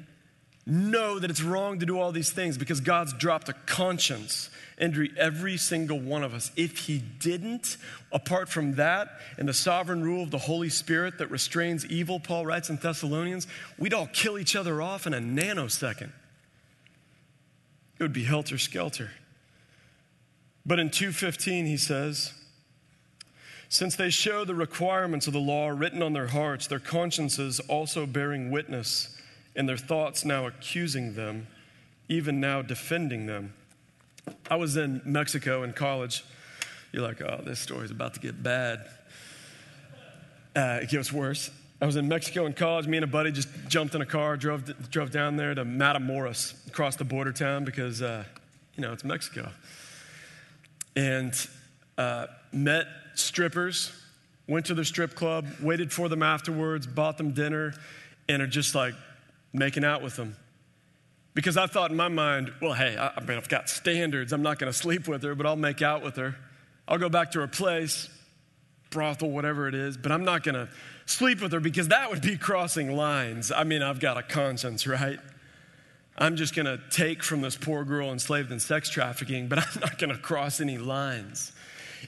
know 0.66 1.18
that 1.18 1.30
it's 1.30 1.42
wrong 1.42 1.78
to 1.80 1.86
do 1.86 1.98
all 1.98 2.12
these 2.12 2.30
things? 2.30 2.56
Because 2.56 2.80
God's 2.80 3.12
dropped 3.12 3.48
a 3.48 3.54
conscience 3.66 4.50
into 4.78 5.08
every 5.16 5.56
single 5.56 6.00
one 6.00 6.22
of 6.22 6.34
us. 6.34 6.50
If 6.56 6.78
He 6.78 6.98
didn't, 6.98 7.76
apart 8.12 8.48
from 8.48 8.74
that 8.74 9.08
and 9.38 9.48
the 9.48 9.54
sovereign 9.54 10.02
rule 10.02 10.22
of 10.22 10.30
the 10.30 10.38
Holy 10.38 10.68
Spirit 10.68 11.18
that 11.18 11.30
restrains 11.30 11.86
evil, 11.86 12.18
Paul 12.18 12.46
writes 12.46 12.70
in 12.70 12.76
Thessalonians, 12.76 13.46
we'd 13.78 13.94
all 13.94 14.08
kill 14.08 14.38
each 14.38 14.56
other 14.56 14.82
off 14.82 15.06
in 15.06 15.14
a 15.14 15.20
nanosecond. 15.20 16.10
It 17.98 18.02
would 18.02 18.12
be 18.12 18.24
helter 18.24 18.58
skelter. 18.58 19.12
But 20.66 20.78
in 20.78 20.90
2:15 20.90 21.66
he 21.66 21.76
says, 21.76 22.32
since 23.68 23.96
they 23.96 24.10
show 24.10 24.44
the 24.44 24.54
requirements 24.54 25.26
of 25.26 25.32
the 25.32 25.40
law 25.40 25.68
written 25.68 26.02
on 26.02 26.12
their 26.12 26.28
hearts, 26.28 26.66
their 26.68 26.78
consciences 26.78 27.60
also 27.60 28.06
bearing 28.06 28.50
witness, 28.50 29.16
and 29.56 29.68
their 29.68 29.76
thoughts 29.76 30.24
now 30.24 30.46
accusing 30.46 31.14
them, 31.14 31.46
even 32.08 32.40
now 32.40 32.62
defending 32.62 33.26
them. 33.26 33.54
I 34.50 34.56
was 34.56 34.76
in 34.76 35.00
Mexico 35.04 35.62
in 35.62 35.72
college. 35.72 36.24
You're 36.92 37.02
like, 37.02 37.20
oh, 37.20 37.40
this 37.44 37.60
story's 37.60 37.90
about 37.90 38.14
to 38.14 38.20
get 38.20 38.42
bad. 38.42 38.86
Uh, 40.56 40.80
it 40.82 40.88
gets 40.88 41.12
worse. 41.12 41.50
I 41.80 41.86
was 41.86 41.96
in 41.96 42.08
Mexico 42.08 42.46
in 42.46 42.52
college. 42.52 42.86
Me 42.86 42.96
and 42.96 43.04
a 43.04 43.08
buddy 43.08 43.32
just 43.32 43.48
jumped 43.68 43.94
in 43.94 44.00
a 44.00 44.06
car, 44.06 44.36
drove, 44.36 44.90
drove 44.90 45.10
down 45.10 45.36
there 45.36 45.54
to 45.54 45.64
Matamoros, 45.64 46.66
across 46.68 46.96
the 46.96 47.04
border 47.04 47.32
town 47.32 47.64
because, 47.64 48.00
uh, 48.00 48.24
you 48.76 48.82
know, 48.82 48.92
it's 48.92 49.04
Mexico. 49.04 49.50
And 50.96 51.34
uh, 51.98 52.28
met 52.52 52.86
strippers, 53.14 53.92
went 54.46 54.66
to 54.66 54.74
their 54.74 54.84
strip 54.84 55.14
club, 55.14 55.46
waited 55.60 55.92
for 55.92 56.08
them 56.08 56.22
afterwards, 56.22 56.86
bought 56.86 57.18
them 57.18 57.32
dinner, 57.32 57.74
and 58.28 58.40
are 58.40 58.46
just 58.46 58.74
like 58.74 58.94
making 59.54 59.84
out 59.84 60.02
with 60.02 60.16
them. 60.16 60.36
Because 61.32 61.56
I 61.56 61.66
thought 61.66 61.90
in 61.90 61.96
my 61.96 62.08
mind, 62.08 62.52
well, 62.60 62.74
hey, 62.74 62.96
I, 62.96 63.12
I 63.16 63.20
mean, 63.20 63.38
I've 63.38 63.48
got 63.48 63.68
standards. 63.68 64.32
I'm 64.32 64.42
not 64.42 64.58
going 64.58 64.70
to 64.70 64.78
sleep 64.78 65.08
with 65.08 65.22
her, 65.22 65.34
but 65.34 65.46
I'll 65.46 65.56
make 65.56 65.80
out 65.80 66.02
with 66.02 66.16
her. 66.16 66.36
I'll 66.86 66.98
go 66.98 67.08
back 67.08 67.32
to 67.32 67.40
her 67.40 67.48
place, 67.48 68.08
brothel, 68.90 69.30
whatever 69.30 69.66
it 69.66 69.74
is, 69.74 69.96
but 69.96 70.12
I'm 70.12 70.24
not 70.24 70.42
going 70.42 70.54
to 70.54 70.68
sleep 71.06 71.40
with 71.40 71.52
her 71.52 71.60
because 71.60 71.88
that 71.88 72.10
would 72.10 72.20
be 72.20 72.36
crossing 72.36 72.94
lines. 72.94 73.50
I 73.50 73.64
mean, 73.64 73.82
I've 73.82 74.00
got 74.00 74.18
a 74.18 74.22
conscience, 74.22 74.86
right? 74.86 75.18
I'm 76.16 76.36
just 76.36 76.54
going 76.54 76.66
to 76.66 76.78
take 76.90 77.22
from 77.22 77.40
this 77.40 77.56
poor 77.56 77.84
girl 77.84 78.12
enslaved 78.12 78.52
in 78.52 78.60
sex 78.60 78.88
trafficking, 78.88 79.48
but 79.48 79.58
I'm 79.74 79.80
not 79.80 79.98
going 79.98 80.10
to 80.10 80.18
cross 80.18 80.60
any 80.60 80.78
lines. 80.78 81.52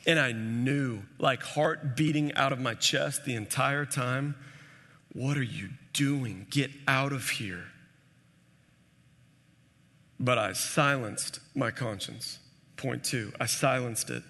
And 0.06 0.20
I 0.20 0.32
knew, 0.32 1.02
like 1.18 1.42
heart 1.42 1.96
beating 1.96 2.34
out 2.34 2.52
of 2.52 2.60
my 2.60 2.74
chest 2.74 3.24
the 3.24 3.34
entire 3.34 3.84
time, 3.84 4.36
what 5.16 5.38
are 5.38 5.42
you 5.42 5.70
doing? 5.94 6.46
Get 6.50 6.70
out 6.86 7.12
of 7.12 7.30
here. 7.30 7.64
But 10.20 10.36
I 10.36 10.52
silenced 10.52 11.40
my 11.54 11.70
conscience. 11.70 12.38
Point 12.76 13.02
two, 13.02 13.32
I 13.40 13.46
silenced 13.46 14.10
it 14.10 14.22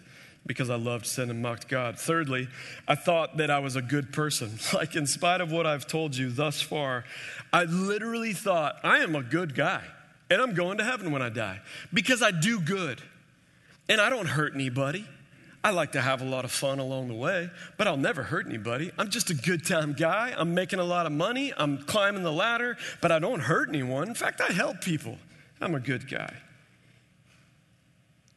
because 0.46 0.70
I 0.70 0.76
loved 0.76 1.06
sin 1.06 1.28
and 1.28 1.42
mocked 1.42 1.66
God. 1.66 1.98
Thirdly, 1.98 2.46
I 2.86 2.94
thought 2.94 3.36
that 3.38 3.50
I 3.50 3.58
was 3.58 3.74
a 3.74 3.82
good 3.82 4.12
person. 4.12 4.58
Like, 4.72 4.94
in 4.94 5.08
spite 5.08 5.40
of 5.40 5.50
what 5.50 5.66
I've 5.66 5.88
told 5.88 6.16
you 6.16 6.30
thus 6.30 6.60
far, 6.60 7.04
I 7.52 7.64
literally 7.64 8.32
thought 8.32 8.76
I 8.84 8.98
am 8.98 9.16
a 9.16 9.22
good 9.22 9.56
guy 9.56 9.82
and 10.30 10.40
I'm 10.40 10.54
going 10.54 10.78
to 10.78 10.84
heaven 10.84 11.10
when 11.10 11.22
I 11.22 11.30
die 11.30 11.60
because 11.92 12.22
I 12.22 12.30
do 12.30 12.60
good 12.60 13.02
and 13.88 14.00
I 14.00 14.08
don't 14.08 14.26
hurt 14.26 14.54
anybody. 14.54 15.04
I 15.66 15.70
like 15.70 15.90
to 15.92 16.00
have 16.00 16.22
a 16.22 16.24
lot 16.24 16.44
of 16.44 16.52
fun 16.52 16.78
along 16.78 17.08
the 17.08 17.14
way, 17.14 17.50
but 17.76 17.88
I'll 17.88 17.96
never 17.96 18.22
hurt 18.22 18.46
anybody. 18.46 18.92
I'm 18.96 19.10
just 19.10 19.30
a 19.30 19.34
good 19.34 19.66
time 19.66 19.94
guy. 19.94 20.32
I'm 20.38 20.54
making 20.54 20.78
a 20.78 20.84
lot 20.84 21.06
of 21.06 21.12
money. 21.12 21.52
I'm 21.56 21.78
climbing 21.78 22.22
the 22.22 22.30
ladder, 22.30 22.76
but 23.00 23.10
I 23.10 23.18
don't 23.18 23.40
hurt 23.40 23.68
anyone. 23.68 24.06
In 24.06 24.14
fact, 24.14 24.40
I 24.40 24.52
help 24.52 24.80
people. 24.80 25.18
I'm 25.60 25.74
a 25.74 25.80
good 25.80 26.08
guy. 26.08 26.32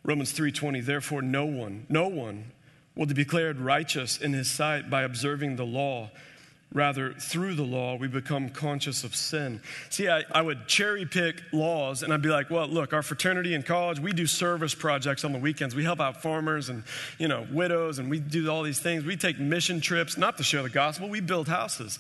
Romans 0.04 0.34
3:20 0.34 0.84
Therefore 0.84 1.22
no 1.22 1.46
one 1.46 1.86
no 1.88 2.08
one 2.08 2.52
will 2.96 3.06
be 3.06 3.14
declared 3.14 3.60
righteous 3.60 4.18
in 4.18 4.34
his 4.34 4.50
sight 4.50 4.90
by 4.90 5.04
observing 5.04 5.56
the 5.56 5.68
law 5.68 6.10
Rather, 6.72 7.14
through 7.14 7.56
the 7.56 7.64
law, 7.64 7.96
we 7.96 8.08
become 8.08 8.50
conscious 8.50 9.04
of 9.04 9.16
sin. 9.16 9.60
See, 9.90 10.08
I, 10.08 10.24
I, 10.32 10.44
would 10.44 10.68
cherry 10.68 11.04
pick 11.04 11.42
laws 11.52 12.04
and 12.04 12.14
I'd 12.14 12.22
be 12.22 12.30
like, 12.30 12.52
well, 12.52 12.68
look, 12.68 12.94
our 12.94 13.02
fraternity 13.02 13.56
in 13.56 13.64
college, 13.64 14.00
we 14.00 14.14
do 14.14 14.28
service 14.28 14.76
projects 14.76 15.24
on 15.26 15.32
the 15.32 15.40
weekends. 15.40 15.74
We 15.74 15.84
help 15.84 16.00
out 16.00 16.22
farmers 16.22 16.70
and, 16.70 16.84
you 17.18 17.28
know, 17.28 17.48
widows 17.52 17.98
and 17.98 18.08
we 18.08 18.20
do 18.20 18.52
all 18.52 18.62
these 18.62 18.80
things. 18.80 19.04
We 19.04 19.18
take 19.18 19.40
mission 19.40 19.82
trips, 19.82 20.16
not 20.16 20.38
to 20.38 20.44
share 20.44 20.62
the 20.62 20.70
gospel, 20.70 21.10
we 21.10 21.22
build 21.22 21.48
houses. 21.48 21.98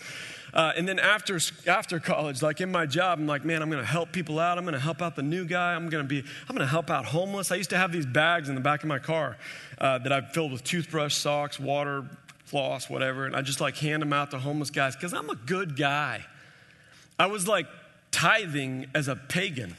Uh, 0.54 0.72
and 0.78 0.88
then 0.88 1.00
after, 1.00 1.40
after 1.66 2.00
college, 2.00 2.44
like 2.44 2.62
in 2.62 2.72
my 2.72 2.86
job, 2.86 3.18
I'm 3.18 3.26
like, 3.26 3.44
man, 3.44 3.64
I'm 3.64 3.72
going 3.72 3.82
to 3.82 3.90
help 3.90 4.12
people 4.12 4.40
out. 4.40 4.60
I'm 4.60 4.66
going 4.66 4.74
to 4.74 4.80
help 4.80 5.02
out 5.02 5.16
the 5.16 5.24
new 5.24 5.46
guy. 5.46 5.74
I'm 5.74 5.90
going 5.90 6.04
to 6.04 6.08
be, 6.08 6.20
I'm 6.20 6.56
going 6.56 6.66
to 6.66 6.72
help 6.72 6.92
out 6.92 7.06
homeless. 7.06 7.52
I 7.52 7.56
used 7.56 7.72
to 7.72 7.78
have 7.78 7.92
these 7.92 8.06
bags 8.06 8.50
in 8.50 8.56
the 8.56 8.62
back 8.62 8.84
of 8.84 8.88
my 8.88 9.00
car 9.00 9.38
uh, 9.80 9.98
that 10.00 10.12
I 10.12 10.22
filled 10.22 10.52
with 10.52 10.64
toothbrush, 10.64 11.16
socks, 11.16 11.60
water, 11.60 12.06
floss, 12.50 12.90
whatever, 12.90 13.28
and 13.28 13.36
I 13.36 13.44
just 13.44 13.62
like 13.62 13.78
hand 13.78 14.02
them 14.02 14.12
out 14.12 14.32
to 14.32 14.40
homeless 14.40 14.72
guys 14.72 14.96
because 14.96 15.14
I'm 15.14 15.30
a 15.30 15.36
good 15.36 15.78
guy. 15.78 16.26
I 17.20 17.28
was 17.28 17.48
like 17.48 17.68
tithing 18.10 18.88
as 18.96 19.08
a 19.08 19.16
pagan. 19.16 19.76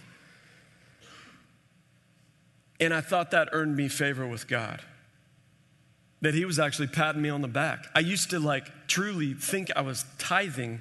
And 2.79 2.95
I 2.95 3.01
thought 3.01 3.33
that 3.33 3.49
earned 3.53 3.77
me 3.77 3.89
favor 3.89 4.27
with 4.27 4.47
God. 4.47 4.83
That 6.21 6.35
He 6.35 6.45
was 6.45 6.61
actually 6.61 6.87
patting 6.87 7.21
me 7.21 7.29
on 7.29 7.43
the 7.43 7.49
back. 7.49 7.87
I 7.95 8.01
used 8.01 8.31
to 8.31 8.39
like 8.39 8.71
truly 8.87 9.35
think 9.35 9.71
I 9.75 9.81
was 9.81 10.05
tithing, 10.19 10.81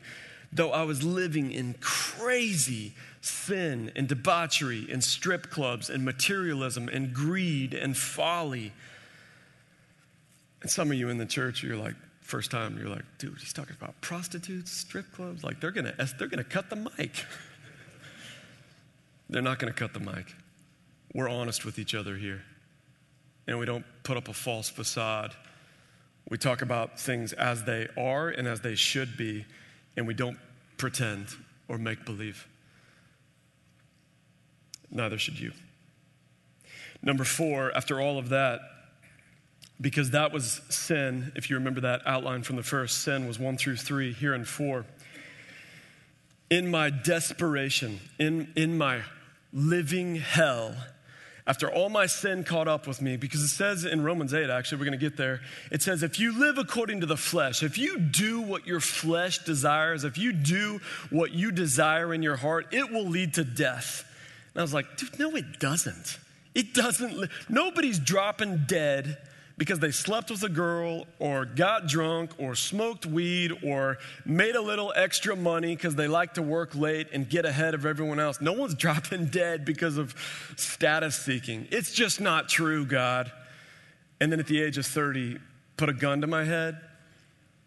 though 0.53 0.71
I 0.71 0.83
was 0.83 1.03
living 1.03 1.51
in 1.51 1.73
crazy 1.81 2.93
sin 3.19 3.91
and 3.95 4.07
debauchery 4.07 4.87
and 4.91 5.03
strip 5.03 5.49
clubs 5.49 5.89
and 5.89 6.05
materialism 6.05 6.87
and 6.87 7.13
greed 7.13 7.73
and 7.73 7.97
folly 7.97 8.73
and 10.61 10.69
some 10.69 10.91
of 10.91 10.97
you 10.97 11.09
in 11.09 11.17
the 11.17 11.25
church, 11.25 11.63
you're 11.63 11.77
like, 11.77 11.95
first 12.21 12.51
time, 12.51 12.77
you're 12.77 12.89
like, 12.89 13.05
dude, 13.17 13.37
he's 13.39 13.53
talking 13.53 13.75
about 13.79 13.99
prostitutes, 14.01 14.71
strip 14.71 15.11
clubs. 15.13 15.43
Like, 15.43 15.59
they're 15.59 15.71
gonna, 15.71 15.93
they're 16.17 16.27
gonna 16.27 16.43
cut 16.43 16.69
the 16.69 16.75
mic. 16.75 17.25
they're 19.29 19.41
not 19.41 19.59
gonna 19.59 19.73
cut 19.73 19.93
the 19.93 19.99
mic. 19.99 20.35
We're 21.13 21.29
honest 21.29 21.65
with 21.65 21.79
each 21.79 21.95
other 21.95 22.15
here. 22.15 22.43
And 23.47 23.57
we 23.57 23.65
don't 23.65 23.85
put 24.03 24.15
up 24.15 24.27
a 24.27 24.33
false 24.33 24.69
facade. 24.69 25.33
We 26.29 26.37
talk 26.37 26.61
about 26.61 26.99
things 26.99 27.33
as 27.33 27.63
they 27.63 27.87
are 27.97 28.29
and 28.29 28.47
as 28.47 28.61
they 28.61 28.75
should 28.75 29.17
be, 29.17 29.45
and 29.97 30.05
we 30.05 30.13
don't 30.13 30.37
pretend 30.77 31.27
or 31.67 31.79
make 31.79 32.05
believe. 32.05 32.47
Neither 34.91 35.17
should 35.17 35.39
you. 35.39 35.51
Number 37.01 37.23
four, 37.23 37.75
after 37.75 37.99
all 37.99 38.19
of 38.19 38.29
that, 38.29 38.59
because 39.81 40.11
that 40.11 40.31
was 40.31 40.61
sin. 40.69 41.31
If 41.35 41.49
you 41.49 41.55
remember 41.55 41.81
that 41.81 42.01
outline 42.05 42.43
from 42.43 42.57
the 42.57 42.63
first, 42.63 43.03
sin 43.03 43.27
was 43.27 43.39
one 43.39 43.57
through 43.57 43.77
three, 43.77 44.11
here 44.13 44.33
in 44.33 44.45
four. 44.45 44.85
In 46.49 46.69
my 46.69 46.89
desperation, 46.89 47.99
in, 48.17 48.51
in 48.55 48.77
my 48.77 49.01
living 49.53 50.15
hell, 50.15 50.75
after 51.47 51.71
all 51.71 51.89
my 51.89 52.05
sin 52.05 52.43
caught 52.43 52.67
up 52.67 52.85
with 52.85 53.01
me, 53.01 53.17
because 53.17 53.41
it 53.41 53.47
says 53.47 53.85
in 53.85 54.03
Romans 54.03 54.33
8, 54.33 54.49
actually, 54.49 54.79
we're 54.79 54.85
going 54.85 54.99
to 54.99 55.03
get 55.03 55.17
there, 55.17 55.41
it 55.71 55.81
says, 55.81 56.03
if 56.03 56.19
you 56.19 56.37
live 56.37 56.57
according 56.57 56.99
to 56.99 57.05
the 57.05 57.17
flesh, 57.17 57.63
if 57.63 57.77
you 57.77 57.97
do 57.97 58.41
what 58.41 58.67
your 58.67 58.79
flesh 58.79 59.39
desires, 59.39 60.03
if 60.03 60.17
you 60.17 60.33
do 60.33 60.79
what 61.09 61.31
you 61.31 61.51
desire 61.51 62.13
in 62.13 62.21
your 62.21 62.35
heart, 62.35 62.67
it 62.71 62.91
will 62.91 63.07
lead 63.07 63.35
to 63.35 63.43
death. 63.43 64.05
And 64.53 64.61
I 64.61 64.63
was 64.63 64.73
like, 64.73 64.97
dude, 64.97 65.17
no, 65.17 65.35
it 65.35 65.59
doesn't. 65.59 66.19
It 66.53 66.73
doesn't. 66.73 67.29
Nobody's 67.47 67.97
dropping 67.97 68.65
dead 68.67 69.17
because 69.59 69.79
they 69.79 69.91
slept 69.91 70.31
with 70.31 70.41
a 70.41 70.49
girl 70.49 71.05
or 71.19 71.43
got 71.43 71.85
drunk 71.85 72.31
or 72.37 72.55
smoked 72.55 73.05
weed 73.05 73.51
or 73.61 73.97
made 74.25 74.55
a 74.55 74.61
little 74.61 74.93
extra 74.95 75.35
money 75.35 75.75
because 75.75 75.95
they 75.95 76.07
like 76.07 76.35
to 76.35 76.41
work 76.41 76.73
late 76.75 77.09
and 77.11 77.29
get 77.29 77.43
ahead 77.43 77.73
of 77.73 77.85
everyone 77.85 78.21
else. 78.21 78.39
No 78.39 78.53
one's 78.53 78.73
dropping 78.85 79.25
dead 79.25 79.65
because 79.65 79.97
of 79.97 80.15
status 80.55 81.19
seeking. 81.19 81.67
It's 81.71 81.91
just 81.91 82.21
not 82.21 82.47
true, 82.47 82.85
God. 82.85 83.33
And 84.21 84.31
then 84.31 84.39
at 84.39 84.47
the 84.47 84.61
age 84.61 84.77
of 84.77 84.85
30, 84.85 85.37
put 85.75 85.89
a 85.89 85.93
gun 85.93 86.21
to 86.21 86.27
my 86.27 86.45
head, 86.45 86.79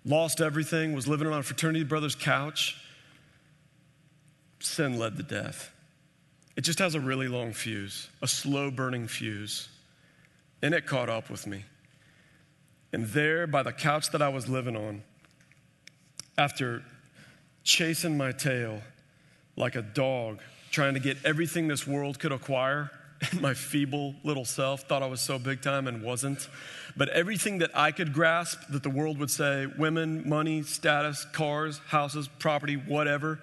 lost 0.07 0.41
everything, 0.41 0.95
was 0.95 1.07
living 1.07 1.27
on 1.27 1.35
a 1.35 1.43
fraternity 1.43 1.85
brother's 1.85 2.15
couch. 2.15 2.75
Sin 4.61 4.99
led 4.99 5.19
to 5.19 5.23
death. 5.23 5.71
It 6.57 6.63
just 6.63 6.79
has 6.79 6.95
a 6.95 7.01
really 7.01 7.29
long 7.29 7.53
fuse, 7.53 8.09
a 8.23 8.29
slow 8.29 8.71
burning 8.71 9.09
fuse. 9.09 9.69
And 10.63 10.73
it 10.73 10.87
caught 10.87 11.11
up 11.11 11.29
with 11.29 11.47
me. 11.47 11.65
And 12.93 13.07
there, 13.07 13.47
by 13.47 13.63
the 13.63 13.73
couch 13.73 14.11
that 14.11 14.21
I 14.21 14.29
was 14.29 14.49
living 14.49 14.77
on, 14.77 15.03
after 16.37 16.83
chasing 17.65 18.17
my 18.17 18.33
tail 18.33 18.83
like 19.57 19.77
a 19.77 19.83
dog, 19.83 20.41
trying 20.71 20.95
to 20.95 21.01
get 21.01 21.17
everything 21.25 21.69
this 21.69 21.87
world 21.87 22.19
could 22.19 22.33
acquire, 22.33 22.91
and 23.31 23.41
my 23.41 23.55
feeble 23.55 24.15
little 24.25 24.45
self 24.45 24.83
thought 24.83 25.03
I 25.03 25.07
was 25.07 25.21
so 25.21 25.39
big 25.39 25.63
time 25.63 25.87
and 25.87 26.03
wasn't. 26.03 26.49
But 26.97 27.09
everything 27.11 27.59
that 27.59 27.71
I 27.75 27.93
could 27.93 28.13
grasp 28.13 28.61
that 28.71 28.83
the 28.83 28.91
world 28.91 29.19
would 29.19 29.31
say 29.31 29.67
women, 29.67 30.29
money, 30.29 30.63
status, 30.63 31.25
cars, 31.33 31.79
houses, 31.87 32.29
property, 32.39 32.75
whatever 32.75 33.39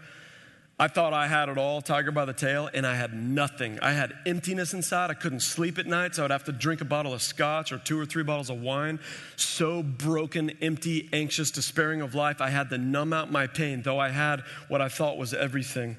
I 0.82 0.88
thought 0.88 1.12
I 1.12 1.28
had 1.28 1.50
it 1.50 1.58
all, 1.58 1.82
tiger 1.82 2.10
by 2.10 2.24
the 2.24 2.32
tail, 2.32 2.70
and 2.74 2.88
I 2.88 2.96
had 2.96 3.14
nothing. 3.14 3.80
I 3.82 3.92
had 3.92 4.14
emptiness 4.26 4.74
inside. 4.74 5.10
I 5.10 5.14
couldn't 5.14 5.42
sleep 5.42 5.78
at 5.78 5.86
night, 5.86 6.16
so 6.16 6.24
I'd 6.24 6.32
have 6.32 6.46
to 6.46 6.54
drink 6.54 6.80
a 6.80 6.86
bottle 6.86 7.14
of 7.14 7.22
scotch 7.22 7.74
or 7.74 7.80
two 7.80 8.00
or 8.00 8.06
three 8.06 8.24
bottles 8.24 8.50
of 8.50 8.62
wine. 8.62 9.00
So 9.36 9.84
broken, 9.84 10.52
empty, 10.62 11.10
anxious, 11.12 11.52
despairing 11.52 12.00
of 12.00 12.16
life, 12.16 12.40
I 12.40 12.50
had 12.50 12.70
to 12.70 12.78
numb 12.78 13.12
out 13.12 13.30
my 13.30 13.46
pain, 13.46 13.82
though 13.82 14.00
I 14.00 14.08
had 14.08 14.42
what 14.70 14.82
I 14.82 14.88
thought 14.88 15.18
was 15.18 15.34
everything. 15.34 15.98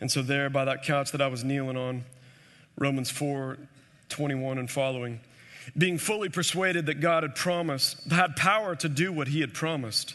And 0.00 0.10
so, 0.10 0.22
there 0.22 0.48
by 0.48 0.64
that 0.64 0.84
couch 0.84 1.12
that 1.12 1.20
I 1.20 1.26
was 1.26 1.44
kneeling 1.44 1.76
on, 1.76 2.04
Romans 2.78 3.10
4 3.10 3.58
21 4.08 4.58
and 4.58 4.70
following, 4.70 5.20
being 5.76 5.98
fully 5.98 6.30
persuaded 6.30 6.86
that 6.86 7.00
God 7.00 7.24
had 7.24 7.34
promised, 7.34 8.10
had 8.10 8.36
power 8.36 8.74
to 8.76 8.88
do 8.88 9.12
what 9.12 9.28
he 9.28 9.40
had 9.40 9.52
promised. 9.52 10.14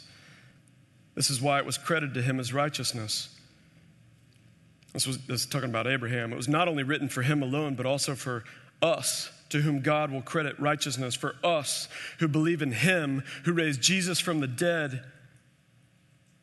This 1.13 1.29
is 1.29 1.41
why 1.41 1.59
it 1.59 1.65
was 1.65 1.77
credited 1.77 2.15
to 2.15 2.21
him 2.21 2.39
as 2.39 2.53
righteousness. 2.53 3.38
This 4.93 5.05
was 5.05 5.19
this 5.19 5.45
talking 5.45 5.69
about 5.69 5.87
Abraham. 5.87 6.33
It 6.33 6.35
was 6.35 6.47
not 6.47 6.67
only 6.67 6.83
written 6.83 7.09
for 7.09 7.21
him 7.21 7.43
alone, 7.43 7.75
but 7.75 7.85
also 7.85 8.15
for 8.15 8.43
us, 8.81 9.31
to 9.49 9.61
whom 9.61 9.81
God 9.81 10.11
will 10.11 10.21
credit 10.21 10.59
righteousness, 10.59 11.15
for 11.15 11.35
us 11.43 11.87
who 12.19 12.27
believe 12.27 12.61
in 12.61 12.71
him 12.71 13.23
who 13.43 13.53
raised 13.53 13.81
Jesus 13.81 14.19
from 14.19 14.39
the 14.39 14.47
dead. 14.47 15.03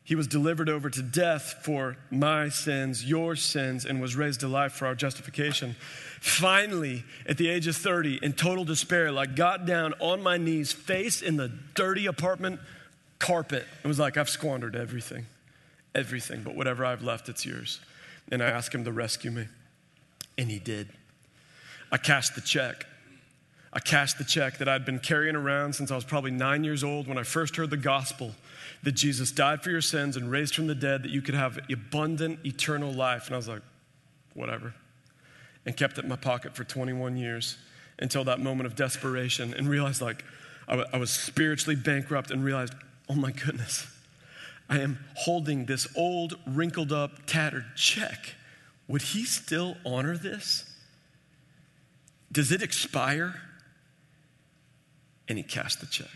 He 0.03 0.15
was 0.15 0.27
delivered 0.27 0.69
over 0.69 0.89
to 0.89 1.01
death 1.01 1.55
for 1.63 1.97
my 2.09 2.47
sins, 2.47 3.03
your 3.03 3.35
sins, 3.35 3.85
and 3.85 4.01
was 4.01 4.15
raised 4.15 4.39
to 4.39 4.47
life 4.47 4.71
for 4.71 4.87
our 4.87 4.95
justification. 4.95 5.75
Finally, 6.21 7.03
at 7.25 7.37
the 7.37 7.49
age 7.49 7.67
of 7.67 7.75
30, 7.75 8.19
in 8.23 8.31
total 8.31 8.63
despair, 8.63 9.11
like 9.11 9.35
got 9.35 9.65
down 9.65 9.93
on 9.99 10.23
my 10.23 10.37
knees, 10.37 10.71
face 10.71 11.21
in 11.21 11.35
the 11.35 11.51
dirty 11.75 12.05
apartment 12.05 12.61
carpet, 13.19 13.65
and 13.83 13.89
was 13.89 13.99
like, 13.99 14.15
I've 14.15 14.29
squandered 14.29 14.77
everything, 14.77 15.25
everything, 15.93 16.41
but 16.43 16.55
whatever 16.55 16.85
I've 16.85 17.03
left, 17.03 17.27
it's 17.27 17.45
yours 17.45 17.81
and 18.31 18.41
I 18.41 18.47
asked 18.47 18.73
him 18.73 18.83
to 18.85 18.91
rescue 18.91 19.31
me. 19.31 19.47
And 20.37 20.49
he 20.49 20.59
did. 20.59 20.89
I 21.91 21.97
cashed 21.97 22.35
the 22.35 22.41
check. 22.41 22.85
I 23.73 23.79
cashed 23.79 24.17
the 24.17 24.23
check 24.23 24.57
that 24.57 24.67
I'd 24.67 24.85
been 24.85 24.99
carrying 24.99 25.35
around 25.35 25.73
since 25.73 25.91
I 25.91 25.95
was 25.95 26.03
probably 26.03 26.31
nine 26.31 26.63
years 26.63 26.83
old 26.83 27.07
when 27.07 27.17
I 27.17 27.23
first 27.23 27.55
heard 27.55 27.69
the 27.69 27.77
gospel 27.77 28.33
that 28.83 28.93
Jesus 28.93 29.31
died 29.31 29.63
for 29.63 29.69
your 29.69 29.81
sins 29.81 30.17
and 30.17 30.29
raised 30.31 30.55
from 30.55 30.67
the 30.67 30.75
dead 30.75 31.03
that 31.03 31.11
you 31.11 31.21
could 31.21 31.35
have 31.35 31.59
abundant, 31.71 32.39
eternal 32.45 32.91
life. 32.91 33.27
And 33.27 33.33
I 33.33 33.37
was 33.37 33.47
like, 33.47 33.61
whatever. 34.33 34.73
And 35.65 35.75
kept 35.75 35.97
it 35.97 36.03
in 36.03 36.09
my 36.09 36.15
pocket 36.15 36.55
for 36.55 36.63
21 36.63 37.17
years 37.17 37.57
until 37.99 38.23
that 38.25 38.39
moment 38.39 38.67
of 38.67 38.75
desperation 38.75 39.53
and 39.53 39.67
realized, 39.67 40.01
like, 40.01 40.23
I, 40.67 40.97
was 40.97 41.09
spiritually 41.09 41.75
bankrupt 41.75 42.31
and 42.31 42.43
realized, 42.43 42.73
oh 43.09 43.15
my 43.15 43.31
goodness, 43.31 43.87
I 44.69 44.79
am 44.79 44.99
holding 45.15 45.65
this 45.65 45.87
old, 45.95 46.37
wrinkled 46.45 46.91
up, 46.91 47.25
tattered 47.25 47.65
check. 47.75 48.35
Would 48.87 49.01
he 49.01 49.23
still 49.23 49.77
honor 49.85 50.17
this? 50.17 50.65
Does 52.31 52.51
it 52.51 52.61
expire? 52.61 53.41
And 55.29 55.37
he 55.37 55.43
cashed 55.43 55.79
the 55.79 55.85
check 55.85 56.07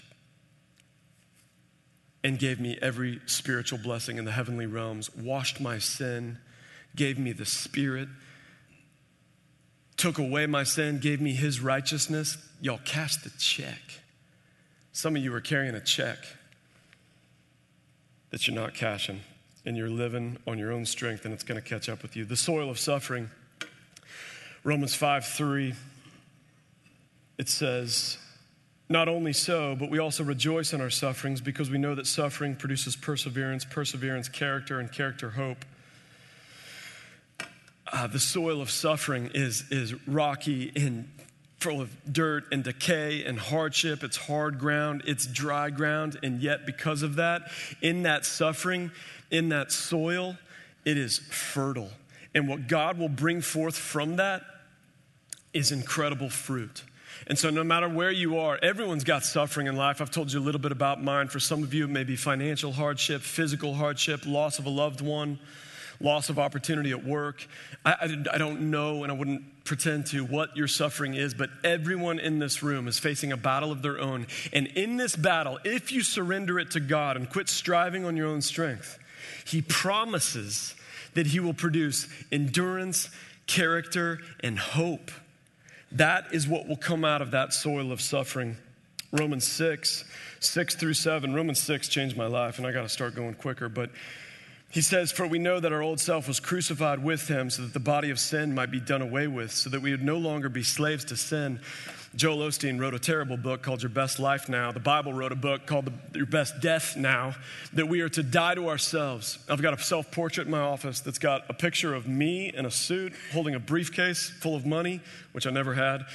and 2.24 2.38
gave 2.38 2.60
me 2.60 2.78
every 2.82 3.20
spiritual 3.26 3.80
blessing 3.80 4.18
in 4.18 4.26
the 4.26 4.32
heavenly 4.32 4.66
realms, 4.66 5.14
washed 5.16 5.60
my 5.60 5.80
sin, 5.80 6.38
gave 6.96 7.18
me 7.18 7.32
the 7.32 7.46
Spirit, 7.46 8.08
took 9.98 10.18
away 10.18 10.46
my 10.46 10.64
sin, 10.64 11.00
gave 11.00 11.20
me 11.20 11.34
his 11.34 11.60
righteousness. 11.60 12.38
Y'all 12.62 12.80
cashed 12.86 13.24
the 13.24 13.32
check. 13.38 13.82
Some 14.94 15.16
of 15.16 15.24
you 15.24 15.34
are 15.34 15.42
carrying 15.42 15.76
a 15.76 15.82
check 15.82 16.18
that 18.32 18.48
you're 18.48 18.56
not 18.56 18.74
cashing 18.74 19.22
and 19.66 19.78
you're 19.78 19.90
living 19.90 20.38
on 20.48 20.58
your 20.58 20.72
own 20.72 20.86
strength 20.86 21.26
and 21.26 21.34
it's 21.34 21.44
going 21.44 21.62
to 21.62 21.68
catch 21.68 21.88
up 21.88 22.02
with 22.02 22.16
you. 22.16 22.26
The 22.26 22.36
soil 22.36 22.70
of 22.70 22.80
suffering, 22.80 23.30
Romans 24.64 24.96
5 24.96 25.26
3, 25.26 25.74
it 27.38 27.50
says, 27.50 28.18
Not 28.90 29.08
only 29.08 29.34
so, 29.34 29.76
but 29.76 29.90
we 29.90 30.00
also 30.00 30.24
rejoice 30.24 30.74
in 30.74 30.82
our 30.82 30.90
sufferings 30.90 31.42
because 31.42 31.70
we 31.70 31.78
know 31.78 31.94
that 31.96 32.08
suffering 32.08 32.56
produces 32.56 32.96
perseverance, 32.96 33.66
perseverance, 33.66 34.28
character, 34.30 34.80
and 34.80 34.92
character, 34.92 35.32
hope. 35.32 35.66
Uh, 37.94 38.08
the 38.08 38.20
soil 38.20 38.62
of 38.62 38.72
suffering 38.72 39.30
is, 39.34 39.66
is 39.70 39.94
rocky 40.08 40.72
and 40.76 41.10
full 41.62 41.82
of 41.82 41.96
dirt 42.12 42.46
and 42.52 42.64
decay 42.64 43.24
and 43.24 43.40
hardship. 43.40 44.04
It's 44.04 44.18
hard 44.18 44.60
ground, 44.60 45.04
it's 45.06 45.26
dry 45.26 45.70
ground. 45.70 46.18
And 46.24 46.42
yet, 46.42 46.66
because 46.66 47.04
of 47.04 47.16
that, 47.16 47.52
in 47.82 48.04
that 48.04 48.26
suffering, 48.26 48.92
in 49.30 49.50
that 49.50 49.72
soil, 49.72 50.38
it 50.86 50.98
is 50.98 51.20
fertile. 51.20 51.90
And 52.34 52.48
what 52.48 52.68
God 52.68 52.98
will 52.98 53.10
bring 53.10 53.42
forth 53.42 53.78
from 53.78 54.16
that 54.16 54.44
is 55.54 55.72
incredible 55.72 56.30
fruit. 56.30 56.84
And 57.28 57.38
so, 57.38 57.50
no 57.50 57.64
matter 57.64 57.88
where 57.88 58.12
you 58.12 58.40
are, 58.40 58.58
everyone's 58.64 59.04
got 59.04 59.24
suffering 59.24 59.68
in 59.68 59.76
life. 59.76 60.02
I've 60.02 60.12
told 60.12 60.34
you 60.34 60.40
a 60.40 60.42
little 60.42 60.62
bit 60.62 60.72
about 60.72 61.04
mine. 61.04 61.28
For 61.28 61.40
some 61.40 61.62
of 61.62 61.74
you, 61.74 61.86
it 61.86 61.90
may 61.90 62.04
be 62.04 62.16
financial 62.16 62.72
hardship, 62.72 63.22
physical 63.22 63.74
hardship, 63.74 64.26
loss 64.26 64.60
of 64.60 64.66
a 64.66 64.70
loved 64.70 65.02
one 65.02 65.40
loss 66.04 66.30
of 66.30 66.40
opportunity 66.40 66.92
at 66.92 67.04
work. 67.04 67.48
I, 67.86 67.92
I, 67.92 68.36
I, 68.36 68.38
don't 68.38 68.72
know, 68.72 69.04
and 69.04 69.12
I 69.12 69.16
wouldn't 69.16 69.64
pretend 69.64 70.08
to, 70.08 70.26
what 70.26 70.56
your 70.58 70.68
suffering 70.68 71.14
is, 71.14 71.34
but 71.34 71.50
everyone 71.64 72.20
in 72.20 72.40
this 72.40 72.64
room 72.64 72.88
is 72.88 73.00
facing 73.00 73.32
a 73.32 73.38
battle 73.38 73.72
of 73.72 73.82
their 73.82 74.00
own. 74.00 74.28
And 74.52 74.68
in 74.68 74.98
this 74.98 75.16
battle, 75.16 75.60
if 75.64 75.92
you 75.92 76.02
surrender 76.02 76.60
it 76.60 76.72
to 76.72 76.80
God 76.80 77.18
and 77.18 77.30
quit 77.30 77.50
striving 77.50 78.06
on 78.06 78.18
your 78.18 78.28
own 78.28 78.42
strength, 78.42 78.98
He 79.46 79.62
promises 79.62 80.76
that 81.14 81.28
He 81.28 81.40
will 81.40 81.54
produce 81.54 82.08
endurance, 82.32 83.10
character, 83.48 84.20
and 84.40 84.58
hope. 84.58 85.12
That 85.92 86.34
is 86.34 86.48
what 86.48 86.68
will 86.68 86.78
come 86.78 87.04
out 87.04 87.22
of 87.22 87.32
that 87.32 87.54
soil 87.54 87.92
of 87.92 88.02
suffering. 88.02 88.58
Romans 89.12 89.46
6, 89.46 90.06
6 90.40 90.76
through 90.76 90.94
7. 90.94 91.34
Romans 91.34 91.60
6 91.60 91.90
changed 91.90 92.16
my 92.16 92.28
life, 92.28 92.58
and 92.58 92.66
I 92.66 92.72
got 92.72 92.84
to 92.84 92.90
start 92.90 93.14
going 93.14 93.34
quicker, 93.34 93.68
but 93.68 93.92
he 94.72 94.82
says, 94.82 95.12
For 95.12 95.28
we 95.28 95.38
know 95.38 95.60
that 95.60 95.74
our 95.74 95.82
old 95.82 96.00
self 96.00 96.28
was 96.28 96.40
crucified 96.40 97.04
with 97.04 97.28
him 97.28 97.50
so 97.50 97.62
that 97.64 97.74
the 97.74 97.80
body 97.80 98.10
of 98.10 98.20
sin 98.20 98.56
might 98.56 98.72
be 98.72 98.80
done 98.80 99.02
away 99.02 99.28
with, 99.28 99.52
so 99.52 99.70
that 99.70 99.82
we 99.82 99.92
would 99.92 100.04
no 100.04 100.18
longer 100.18 100.48
be 100.48 100.64
slaves 100.64 101.06
to 101.06 101.18
sin. 101.18 101.60
Joel 102.16 102.40
Osteen 102.40 102.80
wrote 102.80 102.94
a 102.94 103.00
terrible 103.00 103.38
book 103.38 103.62
called 103.62 103.84
Your 103.84 103.90
Best 103.90 104.18
Life 104.20 104.48
Now. 104.50 104.72
The 104.72 104.80
Bible 104.80 105.14
wrote 105.14 105.34
a 105.34 105.36
book 105.36 105.66
called 105.66 105.92
Your 106.16 106.26
Best 106.26 106.62
Death 106.62 106.96
Now, 106.96 107.36
that 107.74 107.88
we 107.88 108.02
are 108.02 108.10
to 108.10 108.24
die 108.24 108.56
to 108.56 108.70
ourselves. 108.70 109.40
I've 109.50 109.62
got 109.62 109.74
a 109.74 109.82
self 109.82 110.10
portrait 110.10 110.48
in 110.48 110.52
my 110.52 110.60
office 110.60 111.02
that's 111.02 111.20
got 111.20 111.44
a 111.50 111.54
picture 111.54 111.94
of 111.94 112.08
me 112.08 112.52
in 112.54 112.66
a 112.66 112.72
suit 112.72 113.14
holding 113.34 113.56
a 113.56 113.60
briefcase 113.60 114.30
full 114.30 114.56
of 114.56 114.66
money, 114.66 115.02
which 115.34 115.46
I 115.46 115.52
never 115.52 115.74
had, 115.74 116.06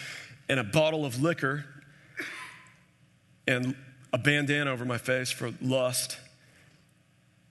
and 0.48 0.58
a 0.58 0.64
bottle 0.64 1.04
of 1.04 1.20
liquor, 1.20 1.66
and 3.46 3.76
a 4.14 4.18
bandana 4.18 4.70
over 4.70 4.86
my 4.86 4.98
face 4.98 5.30
for 5.30 5.52
lust 5.60 6.18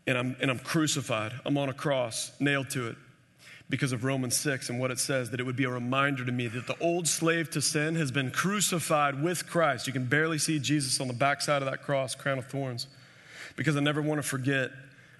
and 0.07 0.17
I'm, 0.17 0.35
and 0.39 0.51
I'm 0.51 0.59
crucified. 0.59 1.33
I'm 1.45 1.57
on 1.57 1.69
a 1.69 1.73
cross, 1.73 2.31
nailed 2.39 2.69
to 2.71 2.87
it 2.87 2.97
because 3.69 3.91
of 3.91 4.03
Romans 4.03 4.37
6 4.37 4.69
and 4.69 4.79
what 4.79 4.91
it 4.91 4.99
says, 4.99 5.31
that 5.31 5.39
it 5.39 5.43
would 5.43 5.55
be 5.55 5.63
a 5.63 5.69
reminder 5.69 6.23
to 6.23 6.31
me 6.31 6.47
that 6.47 6.67
the 6.67 6.77
old 6.79 7.07
slave 7.07 7.49
to 7.51 7.61
sin 7.61 7.95
has 7.95 8.11
been 8.11 8.29
crucified 8.29 9.21
with 9.21 9.47
Christ. 9.47 9.87
You 9.87 9.93
can 9.93 10.05
barely 10.05 10.37
see 10.37 10.59
Jesus 10.59 10.99
on 11.01 11.07
the 11.07 11.13
backside 11.13 11.61
of 11.61 11.69
that 11.69 11.81
cross, 11.81 12.13
crown 12.13 12.37
of 12.37 12.45
thorns, 12.47 12.87
because 13.55 13.75
I 13.75 13.79
never 13.79 14.01
want 14.01 14.21
to 14.21 14.27
forget. 14.27 14.71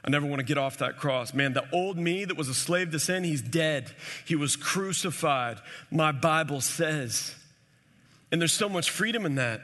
I 0.03 0.11
never 0.11 0.27
want 0.27 0.39
to 0.39 0.45
get 0.45 0.59
off 0.59 0.77
that 0.77 0.97
cross. 0.97 1.33
Man, 1.33 1.53
the 1.53 1.65
old 1.71 1.97
me 1.97 2.25
that 2.25 2.37
was 2.37 2.47
a 2.47 2.53
slave 2.53 2.91
to 2.91 2.99
sin, 2.99 3.23
he's 3.23 3.41
dead. 3.41 3.91
He 4.25 4.35
was 4.35 4.55
crucified, 4.55 5.57
my 5.89 6.11
Bible 6.11 6.61
says. 6.61 7.33
And 8.31 8.39
there's 8.39 8.53
so 8.53 8.69
much 8.69 8.91
freedom 8.91 9.25
in 9.25 9.35
that. 9.35 9.61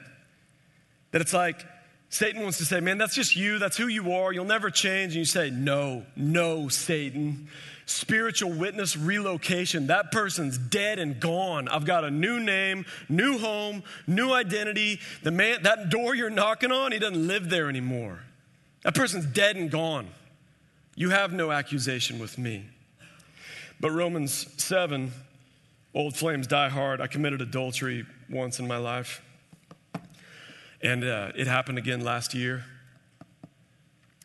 That 1.11 1.21
it's 1.21 1.33
like, 1.33 1.63
Satan 2.11 2.43
wants 2.43 2.57
to 2.57 2.65
say, 2.65 2.81
man, 2.81 2.97
that's 2.97 3.15
just 3.15 3.37
you. 3.37 3.57
That's 3.57 3.77
who 3.77 3.87
you 3.87 4.11
are. 4.11 4.33
You'll 4.33 4.43
never 4.43 4.69
change. 4.69 5.13
And 5.13 5.19
you 5.19 5.25
say, 5.25 5.49
no, 5.49 6.05
no, 6.17 6.67
Satan. 6.67 7.47
Spiritual 7.85 8.51
witness 8.51 8.97
relocation. 8.97 9.87
That 9.87 10.11
person's 10.11 10.57
dead 10.57 10.99
and 10.99 11.21
gone. 11.21 11.69
I've 11.69 11.85
got 11.85 12.03
a 12.03 12.11
new 12.11 12.41
name, 12.41 12.85
new 13.07 13.37
home, 13.37 13.81
new 14.07 14.33
identity. 14.33 14.99
The 15.23 15.31
man, 15.31 15.63
that 15.63 15.89
door 15.89 16.13
you're 16.13 16.29
knocking 16.29 16.69
on, 16.69 16.91
he 16.91 16.99
doesn't 16.99 17.27
live 17.27 17.49
there 17.49 17.69
anymore. 17.69 18.19
That 18.83 18.93
person's 18.93 19.25
dead 19.25 19.55
and 19.55 19.71
gone. 19.71 20.09
You 20.95 21.11
have 21.11 21.31
no 21.31 21.49
accusation 21.49 22.19
with 22.19 22.37
me. 22.37 22.65
But 23.79 23.91
Romans 23.91 24.47
7, 24.61 25.13
old 25.93 26.17
flames 26.17 26.45
die 26.45 26.67
hard. 26.67 26.99
I 26.99 27.07
committed 27.07 27.41
adultery 27.41 28.05
once 28.29 28.59
in 28.59 28.67
my 28.67 28.77
life. 28.77 29.21
And 30.83 31.03
uh, 31.03 31.31
it 31.35 31.47
happened 31.47 31.77
again 31.77 32.01
last 32.01 32.33
year. 32.33 32.65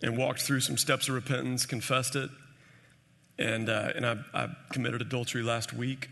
And 0.02 0.16
walked 0.16 0.42
through 0.42 0.60
some 0.60 0.76
steps 0.76 1.08
of 1.08 1.14
repentance, 1.14 1.64
confessed 1.66 2.16
it. 2.16 2.30
And, 3.38 3.68
uh, 3.68 3.92
and 3.94 4.06
I, 4.06 4.16
I 4.34 4.48
committed 4.70 5.00
adultery 5.00 5.42
last 5.42 5.72
week. 5.72 6.10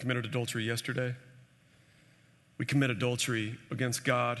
Committed 0.00 0.24
adultery 0.24 0.64
yesterday. 0.64 1.14
We 2.58 2.66
commit 2.66 2.90
adultery 2.90 3.58
against 3.70 4.04
God, 4.04 4.40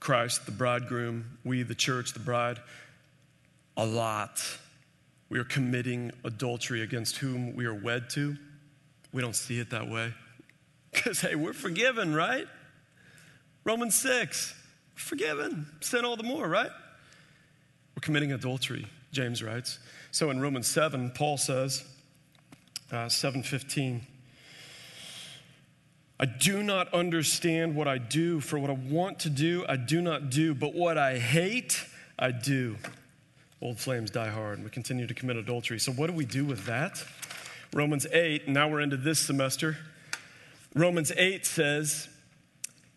Christ, 0.00 0.46
the 0.46 0.52
bridegroom, 0.52 1.38
we, 1.44 1.62
the 1.62 1.74
church, 1.74 2.12
the 2.12 2.18
bride, 2.18 2.60
a 3.76 3.84
lot. 3.84 4.42
We 5.28 5.38
are 5.38 5.44
committing 5.44 6.12
adultery 6.24 6.82
against 6.82 7.18
whom 7.18 7.54
we 7.54 7.66
are 7.66 7.74
wed 7.74 8.08
to. 8.10 8.36
We 9.12 9.20
don't 9.22 9.36
see 9.36 9.58
it 9.58 9.70
that 9.70 9.88
way. 9.88 10.12
Because, 10.92 11.20
hey, 11.20 11.34
we're 11.34 11.52
forgiven, 11.52 12.14
right? 12.14 12.46
Romans 13.66 13.96
6, 13.96 14.54
forgiven. 14.94 15.66
Sin 15.80 16.04
all 16.04 16.16
the 16.16 16.22
more, 16.22 16.48
right? 16.48 16.70
We're 17.96 18.00
committing 18.00 18.30
adultery, 18.30 18.86
James 19.10 19.42
writes. 19.42 19.80
So 20.12 20.30
in 20.30 20.40
Romans 20.40 20.68
7, 20.68 21.10
Paul 21.10 21.36
says, 21.36 21.82
uh, 22.92 23.08
715, 23.08 24.06
I 26.20 26.26
do 26.26 26.62
not 26.62 26.94
understand 26.94 27.74
what 27.74 27.88
I 27.88 27.98
do, 27.98 28.38
for 28.38 28.56
what 28.56 28.70
I 28.70 28.74
want 28.74 29.18
to 29.20 29.30
do, 29.30 29.66
I 29.68 29.74
do 29.74 30.00
not 30.00 30.30
do, 30.30 30.54
but 30.54 30.72
what 30.72 30.96
I 30.96 31.18
hate, 31.18 31.84
I 32.16 32.30
do. 32.30 32.76
Old 33.60 33.80
flames 33.80 34.12
die 34.12 34.28
hard, 34.28 34.58
and 34.58 34.64
we 34.64 34.70
continue 34.70 35.08
to 35.08 35.14
commit 35.14 35.38
adultery. 35.38 35.80
So, 35.80 35.90
what 35.90 36.06
do 36.06 36.12
we 36.12 36.24
do 36.24 36.44
with 36.44 36.66
that? 36.66 37.02
Romans 37.74 38.06
8, 38.12 38.46
now 38.46 38.68
we're 38.68 38.80
into 38.80 38.96
this 38.96 39.18
semester. 39.18 39.76
Romans 40.72 41.10
8 41.16 41.44
says, 41.44 42.08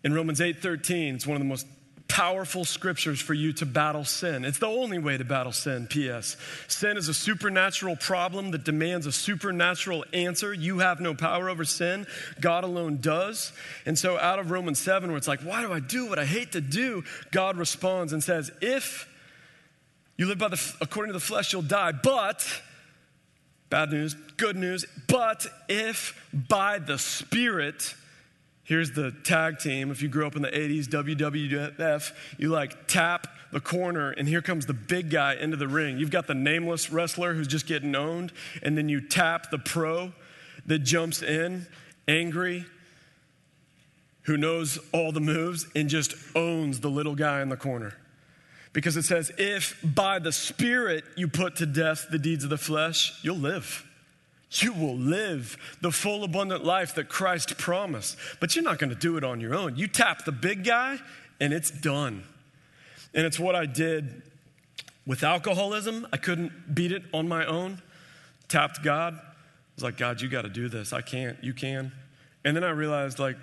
in 0.03 0.13
Romans 0.13 0.39
8:13, 0.39 1.15
it's 1.15 1.27
one 1.27 1.35
of 1.35 1.41
the 1.41 1.47
most 1.47 1.65
powerful 2.09 2.65
scriptures 2.65 3.21
for 3.21 3.33
you 3.33 3.53
to 3.53 3.65
battle 3.65 4.03
sin. 4.03 4.43
It's 4.43 4.57
the 4.57 4.67
only 4.67 4.97
way 4.97 5.17
to 5.17 5.23
battle 5.23 5.51
sin, 5.51 5.88
P.S. 5.88 6.35
Sin 6.67 6.97
is 6.97 7.07
a 7.07 7.13
supernatural 7.13 7.95
problem 7.95 8.51
that 8.51 8.65
demands 8.65 9.05
a 9.05 9.12
supernatural 9.12 10.03
answer. 10.12 10.53
You 10.53 10.79
have 10.79 10.99
no 10.99 11.13
power 11.13 11.49
over 11.49 11.63
sin, 11.63 12.07
God 12.41 12.63
alone 12.63 12.97
does. 12.99 13.53
And 13.85 13.97
so, 13.97 14.17
out 14.17 14.39
of 14.39 14.51
Romans 14.51 14.79
7, 14.79 15.09
where 15.09 15.17
it's 15.17 15.27
like, 15.27 15.41
why 15.41 15.62
do 15.62 15.71
I 15.71 15.79
do 15.79 16.07
what 16.07 16.19
I 16.19 16.25
hate 16.25 16.53
to 16.53 16.62
do? 16.62 17.03
God 17.31 17.57
responds 17.57 18.12
and 18.12 18.23
says, 18.23 18.51
if 18.59 19.07
you 20.17 20.25
live 20.25 20.39
by 20.39 20.49
the, 20.49 20.75
according 20.81 21.13
to 21.13 21.17
the 21.17 21.25
flesh, 21.25 21.53
you'll 21.53 21.62
die. 21.62 21.93
But, 21.93 22.45
bad 23.69 23.91
news, 23.91 24.15
good 24.35 24.57
news, 24.57 24.83
but 25.07 25.45
if 25.69 26.29
by 26.33 26.79
the 26.79 26.97
Spirit, 26.97 27.93
Here's 28.69 28.91
the 28.91 29.10
tag 29.23 29.58
team. 29.58 29.89
If 29.89 30.03
you 30.03 30.10
grew 30.10 30.27
up 30.27 30.36
in 30.36 30.43
the 30.43 30.51
80s, 30.51 30.86
WWF, 30.86 32.12
you 32.38 32.49
like 32.49 32.86
tap 32.86 33.25
the 33.51 33.60
corner, 33.60 34.12
and 34.12 34.27
here 34.27 34.43
comes 34.43 34.67
the 34.67 34.75
big 34.75 35.10
guy 35.10 35.34
into 35.34 35.58
the 35.58 35.67
ring. 35.67 35.97
You've 35.97 36.12
got 36.12 36.27
the 36.27 36.36
nameless 36.36 36.91
wrestler 36.91 37.34
who's 37.34 37.47
just 37.47 37.65
getting 37.65 37.95
owned, 37.95 38.32
and 38.62 38.77
then 38.77 38.88
you 38.88 39.01
tap 39.01 39.49
the 39.49 39.58
pro 39.58 40.13
that 40.67 40.79
jumps 40.79 41.23
in, 41.23 41.65
angry, 42.08 42.63
who 44.25 44.38
knows 44.38 44.77
all 44.93 45.12
the 45.12 45.19
moves, 45.19 45.65
and 45.75 45.89
just 45.89 46.13
owns 46.36 46.79
the 46.82 46.91
little 46.91 47.15
guy 47.15 47.41
in 47.41 47.49
the 47.49 47.58
corner. 47.58 47.97
Because 48.71 48.95
it 48.97 49.03
says, 49.03 49.32
if 49.39 49.79
by 49.84 50.19
the 50.19 50.32
Spirit 50.32 51.05
you 51.17 51.27
put 51.27 51.55
to 51.55 51.65
death 51.65 52.05
the 52.12 52.19
deeds 52.19 52.43
of 52.43 52.51
the 52.51 52.58
flesh, 52.60 53.17
you'll 53.23 53.36
live 53.36 53.88
you 54.51 54.73
will 54.73 54.97
live 54.97 55.57
the 55.81 55.91
full 55.91 56.23
abundant 56.23 56.63
life 56.63 56.95
that 56.95 57.07
Christ 57.07 57.57
promised. 57.57 58.17
But 58.39 58.55
you're 58.55 58.63
not 58.63 58.79
going 58.79 58.89
to 58.89 58.95
do 58.95 59.17
it 59.17 59.23
on 59.23 59.39
your 59.39 59.53
own. 59.53 59.75
You 59.75 59.88
tap 59.88 60.25
the 60.25 60.31
big 60.31 60.63
guy 60.63 60.99
and 61.39 61.53
it's 61.53 61.69
done. 61.69 62.23
And 63.13 63.25
it's 63.25 63.39
what 63.39 63.55
I 63.55 63.65
did 63.65 64.23
with 65.05 65.23
alcoholism. 65.23 66.07
I 66.12 66.17
couldn't 66.17 66.73
beat 66.73 66.91
it 66.91 67.03
on 67.13 67.27
my 67.27 67.45
own. 67.45 67.81
Tapped 68.47 68.83
God. 68.83 69.13
I 69.13 69.21
was 69.75 69.83
like, 69.83 69.97
God, 69.97 70.21
you 70.21 70.29
got 70.29 70.43
to 70.43 70.49
do 70.49 70.67
this. 70.67 70.93
I 70.93 71.01
can't. 71.01 71.41
You 71.43 71.53
can. 71.53 71.91
And 72.43 72.55
then 72.55 72.63
I 72.63 72.69
realized, 72.71 73.19
like, 73.19 73.38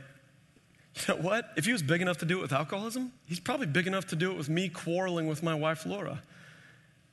you 0.96 1.14
know 1.14 1.20
what? 1.20 1.50
If 1.56 1.66
he 1.66 1.72
was 1.72 1.82
big 1.82 2.02
enough 2.02 2.18
to 2.18 2.24
do 2.24 2.38
it 2.38 2.42
with 2.42 2.52
alcoholism, 2.52 3.12
he's 3.26 3.40
probably 3.40 3.66
big 3.66 3.86
enough 3.86 4.06
to 4.08 4.16
do 4.16 4.30
it 4.32 4.36
with 4.36 4.48
me 4.48 4.68
quarreling 4.68 5.26
with 5.26 5.42
my 5.42 5.54
wife, 5.54 5.86
Laura. 5.86 6.22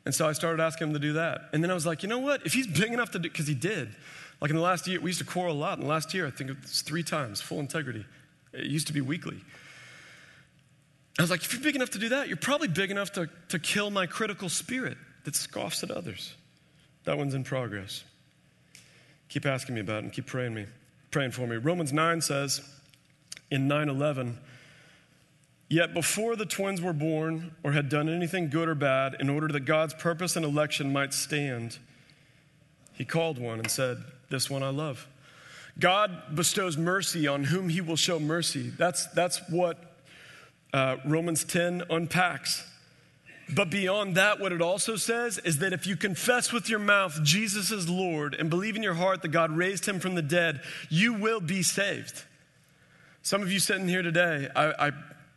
And 0.05 0.13
so 0.13 0.27
I 0.27 0.33
started 0.33 0.61
asking 0.61 0.87
him 0.87 0.93
to 0.93 0.99
do 0.99 1.13
that. 1.13 1.49
And 1.53 1.63
then 1.63 1.71
I 1.71 1.73
was 1.73 1.85
like, 1.85 2.03
you 2.03 2.09
know 2.09 2.19
what? 2.19 2.45
If 2.45 2.53
he's 2.53 2.67
big 2.67 2.91
enough 2.91 3.11
to 3.11 3.19
do, 3.19 3.29
because 3.29 3.47
he 3.47 3.55
did. 3.55 3.95
Like 4.41 4.49
in 4.49 4.57
the 4.57 4.61
last 4.61 4.87
year, 4.87 4.99
we 4.99 5.09
used 5.09 5.19
to 5.19 5.25
quarrel 5.25 5.53
a 5.53 5.57
lot. 5.57 5.77
In 5.77 5.85
the 5.85 5.89
last 5.89 6.13
year, 6.13 6.27
I 6.27 6.31
think 6.31 6.49
it 6.49 6.61
was 6.61 6.81
three 6.81 7.03
times, 7.03 7.39
full 7.39 7.59
integrity. 7.59 8.05
It 8.51 8.65
used 8.65 8.87
to 8.87 8.93
be 8.93 9.01
weekly. 9.01 9.39
I 11.17 11.21
was 11.21 11.31
like, 11.31 11.43
if 11.43 11.53
you're 11.53 11.61
big 11.61 11.75
enough 11.75 11.91
to 11.91 11.99
do 11.99 12.09
that, 12.09 12.27
you're 12.27 12.37
probably 12.37 12.67
big 12.67 12.91
enough 12.91 13.11
to, 13.13 13.29
to 13.49 13.59
kill 13.59 13.91
my 13.91 14.05
critical 14.05 14.49
spirit 14.49 14.97
that 15.23 15.35
scoffs 15.35 15.83
at 15.83 15.91
others. 15.91 16.33
That 17.05 17.17
one's 17.17 17.33
in 17.33 17.43
progress. 17.43 18.03
Keep 19.29 19.45
asking 19.45 19.75
me 19.75 19.81
about 19.81 19.97
it 19.97 20.03
and 20.05 20.13
keep 20.13 20.25
praying 20.25 20.53
me, 20.53 20.65
praying 21.11 21.31
for 21.31 21.47
me. 21.47 21.57
Romans 21.57 21.93
9 21.93 22.21
says 22.21 22.61
in 23.51 23.67
911, 23.67 24.37
Yet 25.69 25.93
before 25.93 26.35
the 26.35 26.45
twins 26.45 26.81
were 26.81 26.93
born 26.93 27.55
or 27.63 27.71
had 27.71 27.89
done 27.89 28.09
anything 28.09 28.49
good 28.49 28.69
or 28.69 28.75
bad, 28.75 29.15
in 29.19 29.29
order 29.29 29.47
that 29.47 29.61
God's 29.61 29.93
purpose 29.93 30.35
and 30.35 30.45
election 30.45 30.93
might 30.93 31.13
stand, 31.13 31.79
he 32.93 33.05
called 33.05 33.39
one 33.39 33.59
and 33.59 33.69
said, 33.69 33.97
This 34.29 34.49
one 34.49 34.63
I 34.63 34.69
love. 34.69 35.07
God 35.79 36.35
bestows 36.35 36.77
mercy 36.77 37.27
on 37.27 37.45
whom 37.45 37.69
he 37.69 37.81
will 37.81 37.95
show 37.95 38.19
mercy. 38.19 38.69
That's, 38.69 39.07
that's 39.07 39.41
what 39.49 39.77
uh, 40.71 40.97
Romans 41.05 41.43
10 41.43 41.83
unpacks. 41.89 42.69
But 43.53 43.69
beyond 43.69 44.15
that, 44.15 44.39
what 44.39 44.51
it 44.51 44.61
also 44.61 44.95
says 44.95 45.37
is 45.39 45.57
that 45.59 45.73
if 45.73 45.85
you 45.85 45.95
confess 45.95 46.53
with 46.53 46.69
your 46.69 46.79
mouth 46.79 47.21
Jesus 47.23 47.71
is 47.71 47.89
Lord 47.89 48.35
and 48.35 48.49
believe 48.49 48.75
in 48.75 48.83
your 48.83 48.93
heart 48.93 49.21
that 49.21 49.29
God 49.29 49.51
raised 49.51 49.85
him 49.85 49.99
from 49.99 50.15
the 50.15 50.21
dead, 50.21 50.61
you 50.89 51.13
will 51.13 51.41
be 51.41 51.61
saved. 51.61 52.23
Some 53.21 53.41
of 53.41 53.51
you 53.51 53.59
sitting 53.59 53.87
here 53.87 54.01
today, 54.01 54.49
I, 54.55 54.87
I 54.87 54.91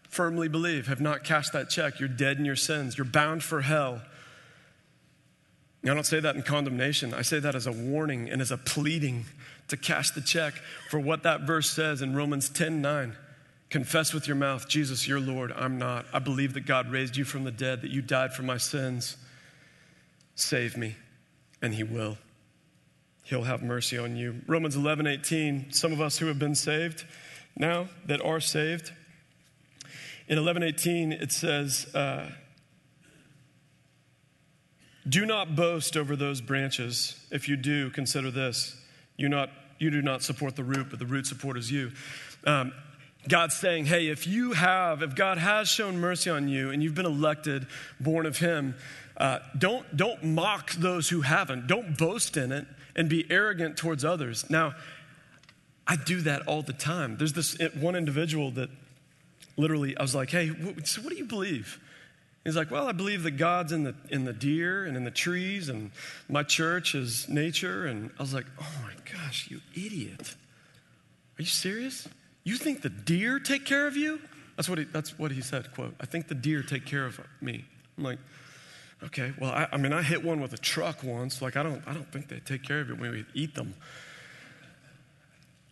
firmly 0.08 0.48
believe, 0.48 0.86
have 0.86 1.00
not 1.00 1.24
cashed 1.24 1.52
that 1.52 1.70
check, 1.70 2.00
you're 2.00 2.08
dead 2.08 2.38
in 2.38 2.44
your 2.44 2.56
sins. 2.56 2.96
You're 2.96 3.04
bound 3.04 3.42
for 3.42 3.62
hell. 3.62 4.02
Now, 5.82 5.92
I 5.92 5.94
don't 5.94 6.04
say 6.04 6.20
that 6.20 6.34
in 6.34 6.42
condemnation. 6.42 7.14
I 7.14 7.22
say 7.22 7.38
that 7.38 7.54
as 7.54 7.66
a 7.66 7.72
warning 7.72 8.28
and 8.28 8.40
as 8.40 8.50
a 8.50 8.56
pleading 8.56 9.26
to 9.68 9.76
cash 9.76 10.10
the 10.10 10.20
check 10.20 10.54
for 10.90 10.98
what 10.98 11.22
that 11.22 11.42
verse 11.42 11.70
says 11.70 12.02
in 12.02 12.14
Romans 12.14 12.48
10 12.48 12.80
9. 12.80 13.16
Confess 13.68 14.14
with 14.14 14.28
your 14.28 14.36
mouth, 14.36 14.68
Jesus, 14.68 15.08
you're 15.08 15.20
Lord, 15.20 15.52
I'm 15.52 15.78
not. 15.78 16.06
I 16.12 16.20
believe 16.20 16.54
that 16.54 16.66
God 16.66 16.90
raised 16.90 17.16
you 17.16 17.24
from 17.24 17.44
the 17.44 17.50
dead, 17.50 17.82
that 17.82 17.90
you 17.90 18.00
died 18.00 18.32
for 18.32 18.42
my 18.42 18.58
sins. 18.58 19.16
Save 20.36 20.76
me, 20.76 20.94
and 21.60 21.74
He 21.74 21.82
will. 21.82 22.16
He'll 23.24 23.42
have 23.42 23.62
mercy 23.62 23.98
on 23.98 24.16
you. 24.16 24.42
Romans 24.46 24.76
11 24.76 25.08
18, 25.08 25.72
some 25.72 25.92
of 25.92 26.00
us 26.00 26.18
who 26.18 26.26
have 26.26 26.38
been 26.38 26.54
saved 26.54 27.04
now, 27.56 27.88
that 28.06 28.20
are 28.24 28.38
saved, 28.38 28.92
in 30.28 30.38
11:18 30.38 31.12
it 31.12 31.32
says, 31.32 31.94
uh, 31.94 32.30
"Do 35.08 35.26
not 35.26 35.54
boast 35.54 35.96
over 35.96 36.16
those 36.16 36.40
branches. 36.40 37.26
If 37.30 37.48
you 37.48 37.56
do, 37.56 37.90
consider 37.90 38.30
this: 38.30 38.76
you 39.16 39.28
not 39.28 39.50
you 39.78 39.90
do 39.90 40.02
not 40.02 40.22
support 40.22 40.56
the 40.56 40.64
root, 40.64 40.88
but 40.90 40.98
the 40.98 41.06
root 41.06 41.26
supports 41.26 41.70
you." 41.70 41.92
Um, 42.44 42.72
God's 43.28 43.54
saying, 43.54 43.86
"Hey, 43.86 44.08
if 44.08 44.26
you 44.26 44.52
have, 44.52 45.02
if 45.02 45.14
God 45.14 45.38
has 45.38 45.68
shown 45.68 45.98
mercy 45.98 46.30
on 46.30 46.48
you, 46.48 46.70
and 46.70 46.82
you've 46.82 46.94
been 46.94 47.06
elected, 47.06 47.66
born 48.00 48.26
of 48.26 48.38
Him." 48.38 48.74
Uh, 49.16 49.38
don't, 49.56 49.96
don't 49.96 50.22
mock 50.22 50.72
those 50.72 51.08
who 51.08 51.22
haven't. 51.22 51.66
Don't 51.66 51.96
boast 51.96 52.36
in 52.36 52.52
it 52.52 52.66
and 52.94 53.08
be 53.08 53.24
arrogant 53.30 53.76
towards 53.76 54.04
others. 54.04 54.48
Now, 54.50 54.74
I 55.86 55.96
do 55.96 56.20
that 56.22 56.42
all 56.46 56.62
the 56.62 56.72
time. 56.72 57.16
There's 57.16 57.32
this 57.32 57.56
one 57.74 57.96
individual 57.96 58.50
that 58.52 58.68
literally, 59.56 59.96
I 59.96 60.02
was 60.02 60.14
like, 60.14 60.30
hey, 60.30 60.50
so 60.84 61.02
what 61.02 61.10
do 61.10 61.16
you 61.16 61.24
believe? 61.24 61.80
He's 62.44 62.56
like, 62.56 62.70
well, 62.70 62.86
I 62.86 62.92
believe 62.92 63.24
that 63.24 63.32
God's 63.32 63.72
in 63.72 63.82
the, 63.82 63.94
in 64.08 64.24
the 64.24 64.32
deer 64.32 64.84
and 64.84 64.96
in 64.96 65.02
the 65.02 65.10
trees, 65.10 65.68
and 65.68 65.90
my 66.28 66.44
church 66.44 66.94
is 66.94 67.28
nature. 67.28 67.86
And 67.86 68.10
I 68.18 68.22
was 68.22 68.32
like, 68.32 68.46
oh 68.60 68.74
my 68.84 68.92
gosh, 69.12 69.50
you 69.50 69.60
idiot. 69.74 70.36
Are 71.38 71.42
you 71.42 71.48
serious? 71.48 72.06
You 72.44 72.56
think 72.56 72.82
the 72.82 72.88
deer 72.88 73.40
take 73.40 73.64
care 73.64 73.88
of 73.88 73.96
you? 73.96 74.20
That's 74.54 74.68
what 74.68 74.78
he, 74.78 74.84
that's 74.84 75.18
what 75.18 75.32
he 75.32 75.40
said, 75.40 75.74
quote. 75.74 75.94
I 76.00 76.06
think 76.06 76.28
the 76.28 76.36
deer 76.36 76.62
take 76.62 76.86
care 76.86 77.04
of 77.04 77.20
me. 77.40 77.64
I'm 77.98 78.04
like, 78.04 78.18
okay, 79.02 79.32
well, 79.40 79.50
I, 79.50 79.66
I 79.72 79.76
mean, 79.76 79.92
I 79.92 80.02
hit 80.02 80.24
one 80.24 80.40
with 80.40 80.52
a 80.52 80.58
truck 80.58 81.02
once. 81.02 81.42
Like, 81.42 81.56
I 81.56 81.64
don't, 81.64 81.82
I 81.86 81.92
don't 81.92 82.10
think 82.12 82.28
they 82.28 82.38
take 82.38 82.62
care 82.62 82.80
of 82.80 82.88
you 82.88 82.94
when 82.94 83.10
we 83.10 83.24
eat 83.34 83.56
them. 83.56 83.74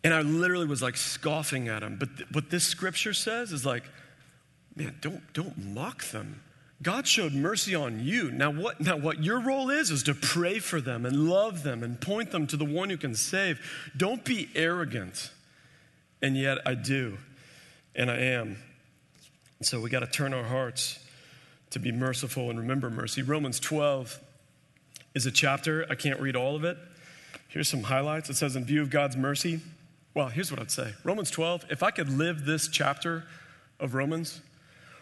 And 0.05 0.13
I 0.13 0.21
literally 0.21 0.67
was 0.67 0.83
like 0.83 0.97
scoffing 0.97 1.67
at 1.67 1.81
him. 1.81 1.97
But 1.97 2.15
th- 2.15 2.29
what 2.31 2.51
this 2.51 2.63
scripture 2.63 3.11
says 3.11 3.51
is 3.51 3.65
like, 3.65 3.85
man, 4.75 4.95
don't, 5.01 5.33
don't 5.33 5.57
mock 5.57 6.03
them. 6.09 6.43
God 6.83 7.07
showed 7.07 7.33
mercy 7.33 7.73
on 7.73 8.05
you. 8.05 8.29
Now 8.29 8.51
what, 8.51 8.79
now, 8.79 8.97
what 8.97 9.23
your 9.23 9.39
role 9.39 9.71
is, 9.71 9.89
is 9.89 10.03
to 10.03 10.13
pray 10.13 10.59
for 10.59 10.79
them 10.79 11.07
and 11.07 11.27
love 11.27 11.63
them 11.63 11.81
and 11.81 11.99
point 11.99 12.29
them 12.29 12.45
to 12.47 12.55
the 12.55 12.65
one 12.65 12.91
who 12.91 12.97
can 12.97 13.15
save. 13.15 13.59
Don't 13.97 14.23
be 14.23 14.47
arrogant. 14.53 15.31
And 16.21 16.37
yet 16.37 16.59
I 16.67 16.75
do, 16.75 17.17
and 17.95 18.11
I 18.11 18.17
am. 18.17 18.57
So 19.63 19.79
we 19.79 19.89
got 19.89 20.01
to 20.01 20.07
turn 20.07 20.35
our 20.35 20.43
hearts 20.43 20.99
to 21.71 21.79
be 21.79 21.91
merciful 21.91 22.51
and 22.51 22.59
remember 22.59 22.91
mercy. 22.91 23.23
Romans 23.23 23.59
12 23.59 24.19
is 25.15 25.25
a 25.25 25.31
chapter. 25.31 25.87
I 25.89 25.95
can't 25.95 26.19
read 26.19 26.35
all 26.35 26.55
of 26.55 26.63
it. 26.63 26.77
Here's 27.47 27.69
some 27.69 27.81
highlights. 27.83 28.29
It 28.29 28.35
says, 28.35 28.55
In 28.55 28.65
view 28.65 28.83
of 28.83 28.91
God's 28.91 29.17
mercy, 29.17 29.61
well, 30.15 30.29
here's 30.29 30.49
what 30.49 30.59
I'd 30.59 30.71
say 30.71 30.93
Romans 31.03 31.29
12, 31.29 31.65
if 31.69 31.83
I 31.83 31.91
could 31.91 32.09
live 32.09 32.45
this 32.45 32.67
chapter 32.67 33.25
of 33.79 33.93
Romans, 33.93 34.41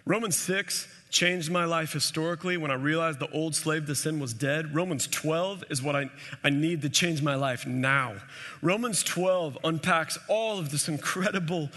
Romans 0.06 0.36
6 0.36 0.88
changed 1.10 1.49
my 1.52 1.63
life 1.63 1.93
historically 1.93 2.58
when 2.58 2.71
I 2.71 2.73
realized 2.73 3.19
the 3.19 3.30
old 3.32 3.56
slave 3.56 3.86
to 3.86 3.95
sin 3.95 4.19
was 4.19 4.34
dead. 4.34 4.76
Romans 4.76 5.08
12 5.08 5.65
is 5.69 5.82
what 5.82 5.95
I, 5.95 6.10
I 6.43 6.49
need 6.49 6.82
to 6.82 6.89
change 6.89 7.21
my 7.21 7.36
life 7.36 7.65
now. 7.65 8.15
Romans 8.62 9.04
12 9.04 9.60
unpacks 9.63 10.17
all 10.28 10.60
of 10.60 10.71
this 10.71 10.89
incredible, 10.89 11.69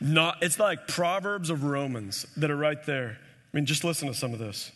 not, 0.00 0.40
it's 0.42 0.60
like 0.60 0.86
Proverbs 0.86 1.50
of 1.50 1.64
Romans 1.64 2.26
that 2.36 2.50
are 2.50 2.56
right 2.56 2.84
there. 2.84 3.18
I 3.52 3.56
mean, 3.56 3.66
just 3.66 3.82
listen 3.82 4.06
to 4.06 4.14
some 4.14 4.32
of 4.32 4.38
this. 4.38 4.70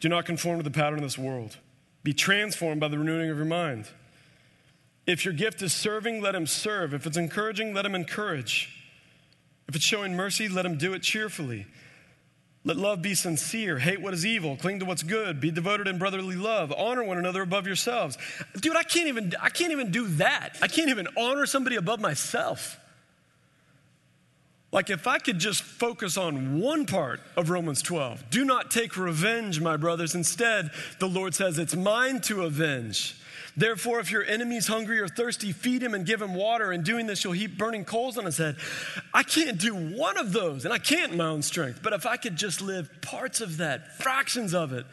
Do 0.00 0.08
not 0.08 0.24
conform 0.24 0.58
to 0.58 0.62
the 0.62 0.70
pattern 0.70 1.00
of 1.00 1.04
this 1.04 1.18
world. 1.18 1.56
Be 2.04 2.14
transformed 2.14 2.80
by 2.80 2.88
the 2.88 2.98
renewing 2.98 3.28
of 3.28 3.36
your 3.36 3.44
mind. 3.44 3.88
If 5.08 5.24
your 5.24 5.32
gift 5.32 5.62
is 5.62 5.72
serving, 5.72 6.20
let 6.20 6.34
him 6.34 6.46
serve. 6.46 6.92
If 6.92 7.06
it's 7.06 7.16
encouraging, 7.16 7.72
let 7.72 7.86
him 7.86 7.94
encourage. 7.94 8.68
If 9.66 9.74
it's 9.74 9.84
showing 9.84 10.14
mercy, 10.14 10.50
let 10.50 10.66
him 10.66 10.76
do 10.76 10.92
it 10.92 11.02
cheerfully. 11.02 11.66
Let 12.62 12.76
love 12.76 13.00
be 13.00 13.14
sincere. 13.14 13.78
Hate 13.78 14.02
what 14.02 14.12
is 14.12 14.26
evil. 14.26 14.56
Cling 14.56 14.80
to 14.80 14.84
what's 14.84 15.02
good. 15.02 15.40
Be 15.40 15.50
devoted 15.50 15.88
in 15.88 15.96
brotherly 15.96 16.36
love. 16.36 16.74
Honor 16.76 17.02
one 17.04 17.16
another 17.16 17.40
above 17.40 17.66
yourselves. 17.66 18.18
Dude, 18.60 18.76
I 18.76 18.82
can't 18.82 19.08
even 19.08 19.32
I 19.40 19.48
can't 19.48 19.72
even 19.72 19.90
do 19.90 20.08
that. 20.08 20.58
I 20.60 20.68
can't 20.68 20.90
even 20.90 21.08
honor 21.16 21.46
somebody 21.46 21.76
above 21.76 22.00
myself. 22.00 22.78
Like 24.72 24.90
if 24.90 25.06
I 25.06 25.18
could 25.18 25.38
just 25.38 25.62
focus 25.62 26.18
on 26.18 26.60
one 26.60 26.84
part 26.84 27.22
of 27.34 27.48
Romans 27.48 27.80
12. 27.80 28.28
Do 28.28 28.44
not 28.44 28.70
take 28.70 28.98
revenge, 28.98 29.58
my 29.58 29.78
brothers. 29.78 30.14
Instead, 30.14 30.70
the 30.98 31.08
Lord 31.08 31.34
says 31.34 31.58
it's 31.58 31.74
mine 31.74 32.20
to 32.22 32.42
avenge. 32.42 33.18
Therefore, 33.58 33.98
if 33.98 34.12
your 34.12 34.24
enemy's 34.24 34.68
hungry 34.68 35.00
or 35.00 35.08
thirsty, 35.08 35.50
feed 35.50 35.82
him 35.82 35.92
and 35.92 36.06
give 36.06 36.22
him 36.22 36.32
water. 36.32 36.72
In 36.72 36.84
doing 36.84 37.08
this, 37.08 37.24
you'll 37.24 37.32
heap 37.32 37.58
burning 37.58 37.84
coals 37.84 38.16
on 38.16 38.24
his 38.24 38.38
head. 38.38 38.56
I 39.12 39.24
can't 39.24 39.58
do 39.58 39.74
one 39.74 40.16
of 40.16 40.32
those, 40.32 40.64
and 40.64 40.72
I 40.72 40.78
can't 40.78 41.10
in 41.10 41.18
my 41.18 41.26
own 41.26 41.42
strength. 41.42 41.80
But 41.82 41.92
if 41.92 42.06
I 42.06 42.18
could 42.18 42.36
just 42.36 42.62
live 42.62 42.88
parts 43.02 43.40
of 43.40 43.56
that, 43.56 44.00
fractions 44.00 44.54
of 44.54 44.72
it, 44.72 44.86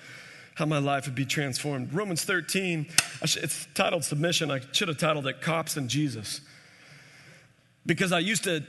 how 0.56 0.66
my 0.66 0.80
life 0.80 1.06
would 1.06 1.14
be 1.14 1.26
transformed. 1.26 1.94
Romans 1.94 2.24
13, 2.24 2.88
it's 3.22 3.68
titled 3.76 4.04
Submission. 4.04 4.50
I 4.50 4.62
should 4.72 4.88
have 4.88 4.98
titled 4.98 5.28
it 5.28 5.42
Cops 5.42 5.78
and 5.78 5.88
Jesus. 5.88 6.42
Because 7.86 8.12
I 8.12 8.18
used 8.18 8.46
to 8.46 8.64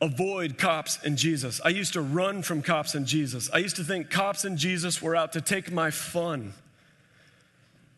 avoid 0.00 0.56
cops 0.56 0.98
and 1.04 1.18
Jesus. 1.18 1.60
I 1.62 1.68
used 1.68 1.92
to 1.92 2.00
run 2.00 2.40
from 2.40 2.62
cops 2.62 2.94
and 2.94 3.04
Jesus. 3.04 3.50
I 3.52 3.58
used 3.58 3.76
to 3.76 3.84
think 3.84 4.08
cops 4.08 4.46
and 4.46 4.56
Jesus 4.56 5.02
were 5.02 5.14
out 5.14 5.34
to 5.34 5.42
take 5.42 5.70
my 5.70 5.90
fun. 5.90 6.54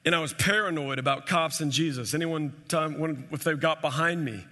And 0.05 0.15
I 0.15 0.19
was 0.19 0.33
paranoid 0.35 0.99
about 0.99 1.27
cops 1.27 1.61
and 1.61 1.71
Jesus. 1.71 2.15
Anyone 2.15 2.53
time 2.69 2.99
when 2.99 3.29
if 3.31 3.45
they 3.45 3.55
got 3.55 3.81
behind 3.81 4.25
me, 4.25 4.45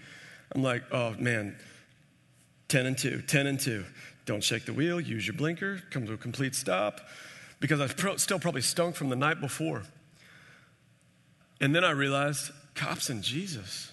I'm 0.52 0.62
like, 0.62 0.84
oh 0.92 1.14
man, 1.18 1.56
10 2.68 2.86
and 2.86 2.96
2, 2.96 3.22
10 3.22 3.46
and 3.46 3.58
2. 3.58 3.84
Don't 4.26 4.44
shake 4.44 4.64
the 4.64 4.72
wheel, 4.72 5.00
use 5.00 5.26
your 5.26 5.34
blinker, 5.34 5.82
come 5.90 6.06
to 6.06 6.12
a 6.12 6.16
complete 6.16 6.54
stop. 6.54 7.00
Because 7.58 7.80
I 7.80 7.88
pro- 7.88 8.16
still 8.16 8.38
probably 8.38 8.62
stunk 8.62 8.94
from 8.94 9.08
the 9.08 9.16
night 9.16 9.40
before. 9.40 9.82
And 11.60 11.74
then 11.74 11.84
I 11.84 11.90
realized 11.90 12.52
cops 12.74 13.10
and 13.10 13.22
Jesus, 13.22 13.92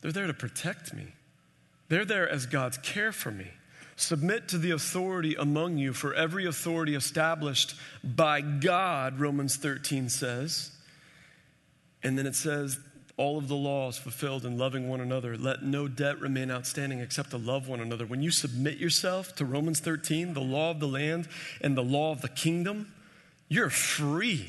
they're 0.00 0.10
there 0.10 0.26
to 0.26 0.34
protect 0.34 0.92
me. 0.92 1.06
They're 1.88 2.04
there 2.04 2.28
as 2.28 2.46
God's 2.46 2.78
care 2.78 3.12
for 3.12 3.30
me. 3.30 3.46
Submit 3.96 4.48
to 4.48 4.58
the 4.58 4.72
authority 4.72 5.34
among 5.34 5.78
you, 5.78 5.92
for 5.92 6.12
every 6.12 6.44
authority 6.44 6.94
established 6.94 7.74
by 8.04 8.42
God, 8.42 9.18
Romans 9.18 9.56
13 9.56 10.10
says. 10.10 10.70
And 12.02 12.18
then 12.18 12.26
it 12.26 12.34
says, 12.34 12.78
all 13.16 13.38
of 13.38 13.48
the 13.48 13.56
laws 13.56 13.96
fulfilled 13.96 14.44
in 14.44 14.58
loving 14.58 14.88
one 14.88 15.00
another. 15.00 15.38
Let 15.38 15.62
no 15.62 15.88
debt 15.88 16.20
remain 16.20 16.50
outstanding 16.50 17.00
except 17.00 17.30
to 17.30 17.38
love 17.38 17.66
one 17.66 17.80
another. 17.80 18.04
When 18.04 18.22
you 18.22 18.30
submit 18.30 18.76
yourself 18.76 19.34
to 19.36 19.46
Romans 19.46 19.80
13, 19.80 20.34
the 20.34 20.40
law 20.40 20.70
of 20.70 20.80
the 20.80 20.88
land 20.88 21.26
and 21.62 21.76
the 21.76 21.82
law 21.82 22.12
of 22.12 22.20
the 22.20 22.28
kingdom, 22.28 22.92
you're 23.48 23.70
free. 23.70 24.48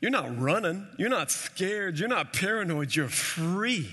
You're 0.00 0.10
not 0.10 0.38
running. 0.38 0.88
You're 0.98 1.08
not 1.08 1.30
scared. 1.30 1.98
You're 1.98 2.08
not 2.08 2.32
paranoid. 2.32 2.96
You're 2.96 3.08
free. 3.08 3.88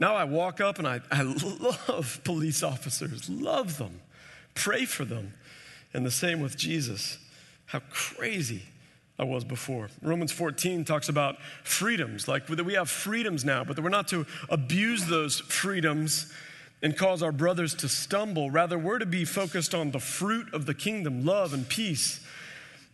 Now 0.00 0.16
I 0.16 0.24
walk 0.24 0.62
up 0.62 0.78
and 0.78 0.88
I, 0.88 1.00
I 1.12 1.22
love 1.22 2.20
police 2.24 2.62
officers, 2.62 3.28
love 3.28 3.76
them, 3.76 4.00
pray 4.54 4.86
for 4.86 5.04
them. 5.04 5.34
And 5.92 6.06
the 6.06 6.10
same 6.10 6.40
with 6.40 6.56
Jesus. 6.56 7.18
How 7.66 7.80
crazy 7.90 8.62
I 9.18 9.24
was 9.24 9.44
before. 9.44 9.90
Romans 10.00 10.32
14 10.32 10.84
talks 10.86 11.10
about 11.10 11.36
freedoms, 11.62 12.26
like 12.26 12.46
that 12.46 12.64
we 12.64 12.74
have 12.74 12.88
freedoms 12.88 13.44
now, 13.44 13.62
but 13.62 13.76
that 13.76 13.82
we're 13.82 13.90
not 13.90 14.08
to 14.08 14.26
abuse 14.48 15.04
those 15.04 15.40
freedoms 15.40 16.32
and 16.82 16.96
cause 16.96 17.22
our 17.22 17.30
brothers 17.30 17.74
to 17.74 17.88
stumble. 17.88 18.50
Rather, 18.50 18.78
we're 18.78 18.98
to 18.98 19.06
be 19.06 19.26
focused 19.26 19.74
on 19.74 19.90
the 19.90 20.00
fruit 20.00 20.52
of 20.54 20.64
the 20.64 20.72
kingdom, 20.72 21.26
love 21.26 21.52
and 21.52 21.68
peace 21.68 22.24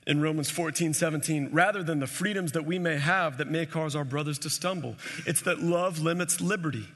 in 0.07 0.21
Romans 0.21 0.51
14, 0.51 0.95
17, 0.95 1.49
rather 1.53 1.83
than 1.83 1.99
the 1.99 2.07
freedoms 2.07 2.53
that 2.53 2.65
we 2.65 2.79
may 2.79 2.97
have 2.97 3.39
that 3.39 3.51
may 3.51 3.67
cause 3.67 3.97
our 3.97 4.05
brothers 4.05 4.39
to 4.41 4.51
stumble. 4.51 4.95
It's 5.27 5.43
that 5.43 5.61
love 5.61 5.99
limits 5.99 6.41
liberty. 6.41 6.87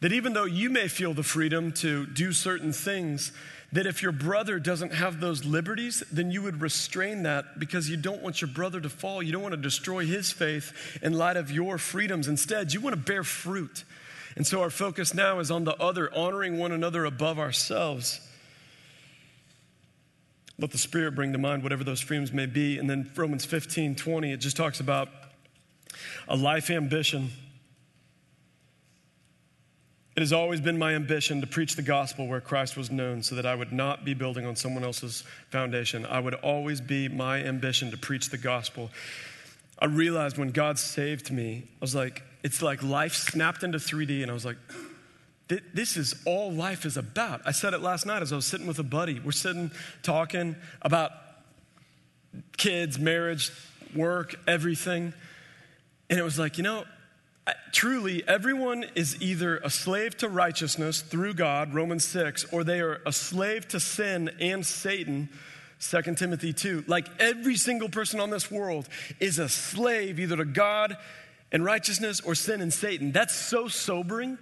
That 0.00 0.12
even 0.12 0.32
though 0.32 0.44
you 0.44 0.70
may 0.70 0.88
feel 0.88 1.14
the 1.14 1.22
freedom 1.22 1.72
to 1.74 2.06
do 2.06 2.32
certain 2.32 2.72
things, 2.72 3.32
that 3.72 3.86
if 3.86 4.02
your 4.02 4.12
brother 4.12 4.58
doesn't 4.58 4.92
have 4.92 5.20
those 5.20 5.44
liberties, 5.44 6.02
then 6.10 6.30
you 6.30 6.42
would 6.42 6.60
restrain 6.60 7.22
that 7.24 7.58
because 7.58 7.88
you 7.88 7.96
don't 7.96 8.22
want 8.22 8.40
your 8.40 8.50
brother 8.50 8.80
to 8.80 8.88
fall. 8.88 9.22
You 9.22 9.32
don't 9.32 9.42
want 9.42 9.54
to 9.54 9.60
destroy 9.60 10.06
his 10.06 10.30
faith 10.30 10.98
in 11.02 11.12
light 11.12 11.36
of 11.36 11.50
your 11.50 11.78
freedoms. 11.78 12.28
Instead, 12.28 12.72
you 12.72 12.80
want 12.80 12.94
to 12.94 13.00
bear 13.00 13.24
fruit. 13.24 13.84
And 14.36 14.46
so 14.46 14.62
our 14.62 14.70
focus 14.70 15.14
now 15.14 15.38
is 15.38 15.50
on 15.50 15.64
the 15.64 15.76
other, 15.76 16.12
honoring 16.14 16.58
one 16.58 16.72
another 16.72 17.04
above 17.04 17.38
ourselves. 17.38 18.20
Let 20.58 20.70
the 20.70 20.78
Spirit 20.78 21.14
bring 21.14 21.32
to 21.32 21.38
mind 21.38 21.62
whatever 21.62 21.82
those 21.82 22.00
freedoms 22.00 22.32
may 22.32 22.46
be. 22.46 22.78
And 22.78 22.88
then 22.88 23.10
Romans 23.16 23.44
15 23.44 23.96
20, 23.96 24.32
it 24.32 24.36
just 24.38 24.56
talks 24.56 24.80
about 24.80 25.08
a 26.28 26.36
life 26.36 26.70
ambition. 26.70 27.30
It 30.16 30.20
has 30.20 30.32
always 30.32 30.60
been 30.60 30.78
my 30.78 30.94
ambition 30.94 31.40
to 31.40 31.46
preach 31.46 31.74
the 31.74 31.82
gospel 31.82 32.28
where 32.28 32.40
Christ 32.40 32.76
was 32.76 32.88
known 32.88 33.24
so 33.24 33.34
that 33.34 33.44
I 33.44 33.56
would 33.56 33.72
not 33.72 34.04
be 34.04 34.14
building 34.14 34.46
on 34.46 34.54
someone 34.54 34.84
else's 34.84 35.24
foundation. 35.50 36.06
I 36.06 36.20
would 36.20 36.34
always 36.34 36.80
be 36.80 37.08
my 37.08 37.42
ambition 37.42 37.90
to 37.90 37.96
preach 37.96 38.30
the 38.30 38.38
gospel. 38.38 38.90
I 39.76 39.86
realized 39.86 40.38
when 40.38 40.50
God 40.50 40.78
saved 40.78 41.32
me, 41.32 41.64
I 41.66 41.78
was 41.80 41.96
like, 41.96 42.22
it's 42.44 42.62
like 42.62 42.80
life 42.80 43.14
snapped 43.14 43.64
into 43.64 43.78
3D, 43.78 44.22
and 44.22 44.30
I 44.30 44.34
was 44.34 44.44
like, 44.44 44.56
this 45.48 45.96
is 45.96 46.14
all 46.24 46.52
life 46.52 46.86
is 46.86 46.96
about. 46.96 47.42
I 47.44 47.52
said 47.52 47.74
it 47.74 47.80
last 47.80 48.06
night 48.06 48.22
as 48.22 48.32
I 48.32 48.36
was 48.36 48.46
sitting 48.46 48.66
with 48.66 48.78
a 48.78 48.84
buddy. 48.84 49.20
We're 49.20 49.32
sitting 49.32 49.70
talking 50.02 50.56
about 50.80 51.12
kids, 52.56 52.98
marriage, 52.98 53.50
work, 53.94 54.34
everything. 54.46 55.12
And 56.08 56.18
it 56.18 56.22
was 56.22 56.38
like, 56.38 56.56
you 56.56 56.64
know, 56.64 56.84
truly, 57.72 58.26
everyone 58.26 58.86
is 58.94 59.20
either 59.20 59.58
a 59.58 59.68
slave 59.68 60.16
to 60.18 60.28
righteousness 60.28 61.02
through 61.02 61.34
God, 61.34 61.74
Romans 61.74 62.04
6, 62.04 62.46
or 62.52 62.64
they 62.64 62.80
are 62.80 63.02
a 63.04 63.12
slave 63.12 63.68
to 63.68 63.80
sin 63.80 64.30
and 64.40 64.64
Satan, 64.64 65.28
2 65.80 66.14
Timothy 66.14 66.54
2. 66.54 66.84
Like 66.86 67.06
every 67.20 67.56
single 67.56 67.90
person 67.90 68.18
on 68.18 68.30
this 68.30 68.50
world 68.50 68.88
is 69.20 69.38
a 69.38 69.48
slave 69.48 70.18
either 70.18 70.36
to 70.36 70.46
God 70.46 70.96
and 71.52 71.64
righteousness 71.64 72.20
or 72.20 72.34
sin 72.34 72.62
and 72.62 72.72
Satan. 72.72 73.12
That's 73.12 73.34
so 73.34 73.68
sobering 73.68 74.38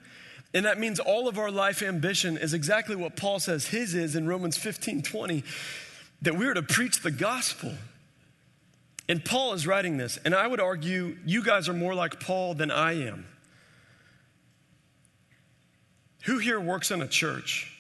and 0.54 0.66
that 0.66 0.78
means 0.78 1.00
all 1.00 1.28
of 1.28 1.38
our 1.38 1.50
life 1.50 1.82
ambition 1.82 2.36
is 2.36 2.52
exactly 2.52 2.94
what 2.94 3.16
Paul 3.16 3.38
says 3.38 3.66
his 3.66 3.94
is 3.94 4.14
in 4.16 4.26
Romans 4.26 4.56
15 4.56 5.02
20, 5.02 5.44
that 6.22 6.36
we're 6.36 6.54
to 6.54 6.62
preach 6.62 7.00
the 7.00 7.10
gospel. 7.10 7.72
And 9.08 9.24
Paul 9.24 9.54
is 9.54 9.66
writing 9.66 9.96
this, 9.96 10.18
and 10.24 10.34
I 10.34 10.46
would 10.46 10.60
argue 10.60 11.16
you 11.24 11.42
guys 11.42 11.68
are 11.68 11.74
more 11.74 11.94
like 11.94 12.20
Paul 12.20 12.54
than 12.54 12.70
I 12.70 12.92
am. 13.06 13.26
Who 16.24 16.38
here 16.38 16.60
works 16.60 16.90
in 16.90 17.02
a 17.02 17.08
church? 17.08 17.72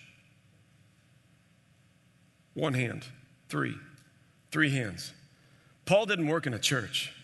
One 2.54 2.74
hand, 2.74 3.06
three, 3.48 3.76
three 4.50 4.70
hands. 4.70 5.12
Paul 5.84 6.06
didn't 6.06 6.26
work 6.26 6.46
in 6.46 6.54
a 6.54 6.58
church, 6.58 7.14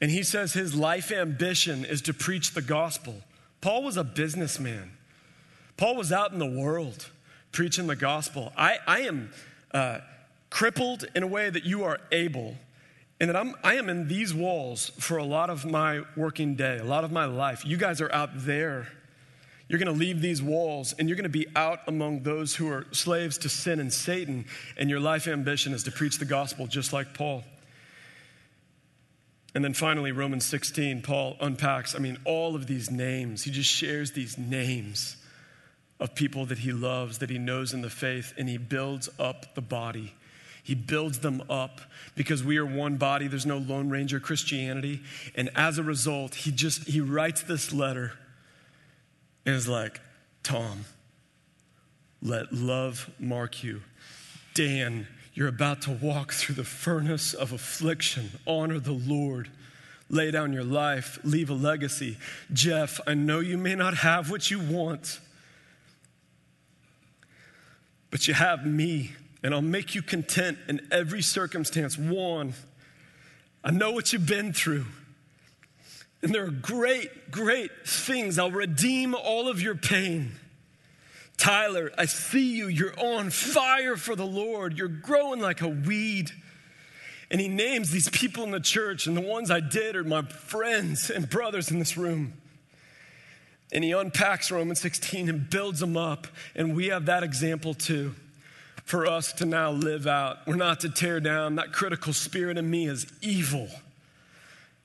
and 0.00 0.10
he 0.10 0.22
says 0.22 0.52
his 0.52 0.74
life 0.74 1.10
ambition 1.10 1.84
is 1.84 2.02
to 2.02 2.14
preach 2.14 2.52
the 2.52 2.62
gospel. 2.62 3.14
Paul 3.60 3.84
was 3.84 3.96
a 3.96 4.04
businessman. 4.04 4.95
Paul 5.76 5.96
was 5.96 6.10
out 6.10 6.32
in 6.32 6.38
the 6.38 6.46
world 6.46 7.10
preaching 7.52 7.86
the 7.86 7.96
gospel. 7.96 8.52
I, 8.56 8.78
I 8.86 9.00
am 9.00 9.30
uh, 9.72 9.98
crippled 10.50 11.04
in 11.14 11.22
a 11.22 11.26
way 11.26 11.50
that 11.50 11.64
you 11.64 11.84
are 11.84 11.98
able, 12.12 12.56
and 13.20 13.28
that 13.30 13.36
I'm, 13.36 13.54
I 13.62 13.74
am 13.74 13.88
in 13.88 14.08
these 14.08 14.34
walls 14.34 14.90
for 14.98 15.18
a 15.18 15.24
lot 15.24 15.50
of 15.50 15.64
my 15.64 16.02
working 16.16 16.54
day, 16.54 16.78
a 16.78 16.84
lot 16.84 17.04
of 17.04 17.12
my 17.12 17.26
life. 17.26 17.64
You 17.64 17.76
guys 17.76 18.00
are 18.00 18.12
out 18.12 18.30
there. 18.34 18.88
You're 19.68 19.78
going 19.78 19.92
to 19.92 19.98
leave 19.98 20.20
these 20.20 20.40
walls 20.40 20.94
and 20.96 21.08
you're 21.08 21.16
going 21.16 21.24
to 21.24 21.28
be 21.28 21.48
out 21.56 21.80
among 21.88 22.22
those 22.22 22.54
who 22.54 22.70
are 22.70 22.86
slaves 22.92 23.36
to 23.38 23.48
sin 23.48 23.80
and 23.80 23.92
Satan, 23.92 24.46
and 24.76 24.88
your 24.88 25.00
life 25.00 25.26
ambition 25.26 25.74
is 25.74 25.82
to 25.84 25.92
preach 25.92 26.18
the 26.18 26.24
gospel 26.24 26.66
just 26.66 26.92
like 26.92 27.14
Paul. 27.14 27.42
And 29.54 29.64
then 29.64 29.74
finally, 29.74 30.12
Romans 30.12 30.44
16, 30.44 31.02
Paul 31.02 31.36
unpacks, 31.40 31.94
I 31.94 31.98
mean, 31.98 32.18
all 32.24 32.54
of 32.54 32.66
these 32.66 32.90
names. 32.90 33.42
He 33.42 33.50
just 33.50 33.70
shares 33.70 34.12
these 34.12 34.36
names 34.36 35.16
of 35.98 36.14
people 36.14 36.46
that 36.46 36.58
he 36.58 36.72
loves, 36.72 37.18
that 37.18 37.30
he 37.30 37.38
knows 37.38 37.72
in 37.72 37.80
the 37.80 37.90
faith, 37.90 38.34
and 38.36 38.48
he 38.48 38.58
builds 38.58 39.08
up 39.18 39.54
the 39.54 39.62
body. 39.62 40.14
He 40.62 40.74
builds 40.74 41.20
them 41.20 41.42
up 41.48 41.80
because 42.16 42.42
we 42.42 42.58
are 42.58 42.66
one 42.66 42.96
body. 42.96 43.28
There's 43.28 43.46
no 43.46 43.58
Lone 43.58 43.88
Ranger 43.88 44.18
Christianity. 44.18 45.00
And 45.36 45.48
as 45.54 45.78
a 45.78 45.82
result, 45.82 46.34
he 46.34 46.50
just 46.50 46.88
he 46.88 47.00
writes 47.00 47.42
this 47.42 47.72
letter 47.72 48.12
and 49.44 49.54
is 49.54 49.68
like, 49.68 50.00
Tom, 50.42 50.84
let 52.20 52.52
love 52.52 53.08
mark 53.20 53.62
you. 53.62 53.82
Dan, 54.54 55.06
you're 55.34 55.48
about 55.48 55.82
to 55.82 55.92
walk 55.92 56.32
through 56.32 56.56
the 56.56 56.64
furnace 56.64 57.32
of 57.32 57.52
affliction. 57.52 58.30
Honor 58.44 58.80
the 58.80 58.92
Lord. 58.92 59.50
Lay 60.08 60.30
down 60.30 60.52
your 60.52 60.64
life, 60.64 61.18
leave 61.24 61.50
a 61.50 61.54
legacy. 61.54 62.16
Jeff, 62.52 63.00
I 63.06 63.14
know 63.14 63.40
you 63.40 63.58
may 63.58 63.74
not 63.74 63.94
have 63.98 64.30
what 64.30 64.50
you 64.50 64.60
want, 64.60 65.20
but 68.10 68.28
you 68.28 68.34
have 68.34 68.66
me, 68.66 69.12
and 69.42 69.54
I'll 69.54 69.62
make 69.62 69.94
you 69.94 70.02
content 70.02 70.58
in 70.68 70.86
every 70.90 71.22
circumstance. 71.22 71.98
Juan, 71.98 72.54
I 73.64 73.70
know 73.70 73.92
what 73.92 74.12
you've 74.12 74.26
been 74.26 74.52
through. 74.52 74.86
And 76.22 76.34
there 76.34 76.44
are 76.44 76.50
great, 76.50 77.30
great 77.30 77.70
things. 77.86 78.38
I'll 78.38 78.50
redeem 78.50 79.14
all 79.14 79.48
of 79.48 79.60
your 79.60 79.74
pain. 79.74 80.32
Tyler, 81.36 81.92
I 81.98 82.06
see 82.06 82.56
you. 82.56 82.68
You're 82.68 82.98
on 82.98 83.30
fire 83.30 83.96
for 83.96 84.16
the 84.16 84.26
Lord. 84.26 84.78
You're 84.78 84.88
growing 84.88 85.40
like 85.40 85.60
a 85.60 85.68
weed. 85.68 86.30
And 87.30 87.40
he 87.40 87.48
names 87.48 87.90
these 87.90 88.08
people 88.08 88.44
in 88.44 88.52
the 88.52 88.60
church, 88.60 89.06
and 89.06 89.16
the 89.16 89.20
ones 89.20 89.50
I 89.50 89.60
did 89.60 89.96
are 89.96 90.04
my 90.04 90.22
friends 90.22 91.10
and 91.10 91.28
brothers 91.28 91.70
in 91.70 91.78
this 91.78 91.96
room. 91.96 92.34
And 93.72 93.82
he 93.82 93.92
unpacks 93.92 94.50
Romans 94.50 94.80
16 94.80 95.28
and 95.28 95.50
builds 95.50 95.80
them 95.80 95.96
up. 95.96 96.26
And 96.54 96.76
we 96.76 96.86
have 96.86 97.06
that 97.06 97.22
example 97.22 97.74
too 97.74 98.14
for 98.84 99.06
us 99.06 99.32
to 99.34 99.44
now 99.44 99.72
live 99.72 100.06
out. 100.06 100.46
We're 100.46 100.54
not 100.54 100.80
to 100.80 100.88
tear 100.88 101.18
down. 101.18 101.56
That 101.56 101.72
critical 101.72 102.12
spirit 102.12 102.56
in 102.56 102.70
me 102.70 102.86
is 102.86 103.06
evil. 103.20 103.68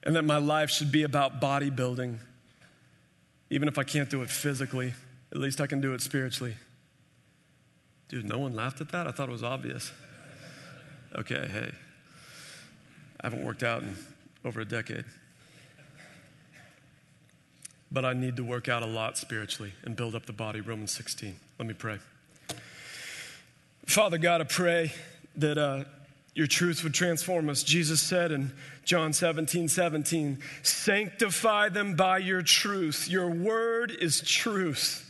And 0.03 0.15
that 0.15 0.23
my 0.23 0.37
life 0.37 0.71
should 0.71 0.91
be 0.91 1.03
about 1.03 1.39
bodybuilding. 1.39 2.17
Even 3.51 3.67
if 3.67 3.77
I 3.77 3.83
can't 3.83 4.09
do 4.09 4.23
it 4.23 4.29
physically, 4.29 4.95
at 5.31 5.37
least 5.37 5.61
I 5.61 5.67
can 5.67 5.81
do 5.81 5.93
it 5.93 6.01
spiritually. 6.01 6.55
Dude, 8.09 8.25
no 8.25 8.39
one 8.39 8.55
laughed 8.55 8.81
at 8.81 8.91
that? 8.91 9.07
I 9.07 9.11
thought 9.11 9.29
it 9.29 9.31
was 9.31 9.43
obvious. 9.43 9.91
Okay, 11.15 11.47
hey. 11.47 11.71
I 13.21 13.27
haven't 13.27 13.45
worked 13.45 13.61
out 13.61 13.83
in 13.83 13.95
over 14.43 14.61
a 14.61 14.65
decade. 14.65 15.05
But 17.91 18.05
I 18.05 18.13
need 18.13 18.37
to 18.37 18.43
work 18.43 18.69
out 18.69 18.83
a 18.83 18.87
lot 18.87 19.17
spiritually 19.17 19.73
and 19.83 19.95
build 19.95 20.15
up 20.15 20.25
the 20.25 20.33
body. 20.33 20.61
Romans 20.61 20.91
16. 20.91 21.35
Let 21.59 21.67
me 21.67 21.73
pray. 21.73 21.99
Father 23.85 24.17
God, 24.17 24.41
I 24.41 24.45
pray 24.45 24.93
that 25.35 25.57
uh, 25.57 25.83
your 26.33 26.47
truth 26.47 26.83
would 26.83 26.93
transform 26.93 27.49
us. 27.49 27.63
Jesus 27.63 28.01
said 28.01 28.31
in 28.31 28.51
John 28.85 29.11
17, 29.11 29.67
17, 29.67 30.39
sanctify 30.63 31.69
them 31.69 31.95
by 31.95 32.19
your 32.19 32.41
truth. 32.41 33.09
Your 33.09 33.29
word 33.29 33.91
is 33.91 34.21
truth. 34.21 35.07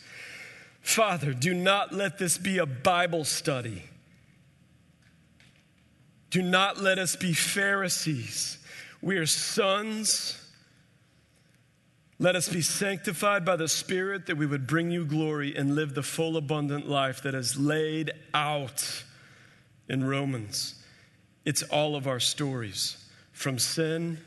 Father, 0.82 1.34
do 1.34 1.54
not 1.54 1.94
let 1.94 2.18
this 2.18 2.38
be 2.38 2.58
a 2.58 2.66
Bible 2.66 3.24
study. 3.24 3.84
Do 6.32 6.42
not 6.42 6.82
let 6.82 6.98
us 6.98 7.16
be 7.16 7.34
Pharisees. 7.34 8.58
We 9.02 9.18
are 9.18 9.26
sons. 9.26 10.41
Let 12.22 12.36
us 12.36 12.48
be 12.48 12.62
sanctified 12.62 13.44
by 13.46 13.56
the 13.56 13.68
Spirit 13.68 14.28
that 14.28 14.38
we 14.38 14.46
would 14.46 14.68
bring 14.68 14.92
you 14.92 15.06
glory 15.06 15.56
and 15.56 15.74
live 15.74 15.96
the 15.96 16.04
full, 16.04 16.38
abundant 16.38 16.88
life 16.88 17.24
that 17.24 17.34
is 17.34 17.58
laid 17.58 18.12
out 18.32 19.04
in 19.90 20.04
Romans. 20.04 20.76
It's 21.46 21.64
all 21.64 21.96
of 21.96 22.06
our 22.06 22.20
stories 22.20 23.04
from 23.32 23.58
sin 23.58 24.20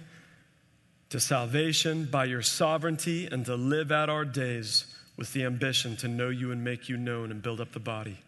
to 1.11 1.21
salvation 1.21 2.07
by 2.07 2.25
your 2.25 2.43
sovereignty 2.43 3.29
and 3.31 3.47
to 3.47 3.55
live 3.55 3.93
out 3.93 4.11
our 4.11 4.25
days 4.25 4.93
with 5.17 5.33
the 5.33 5.45
ambition 5.45 5.97
to 5.99 6.09
know 6.09 6.31
you 6.31 6.51
and 6.51 6.65
make 6.65 6.89
you 6.89 6.97
known 6.97 7.31
and 7.31 7.43
build 7.43 7.61
up 7.61 7.71
the 7.71 7.79
body. 7.79 8.19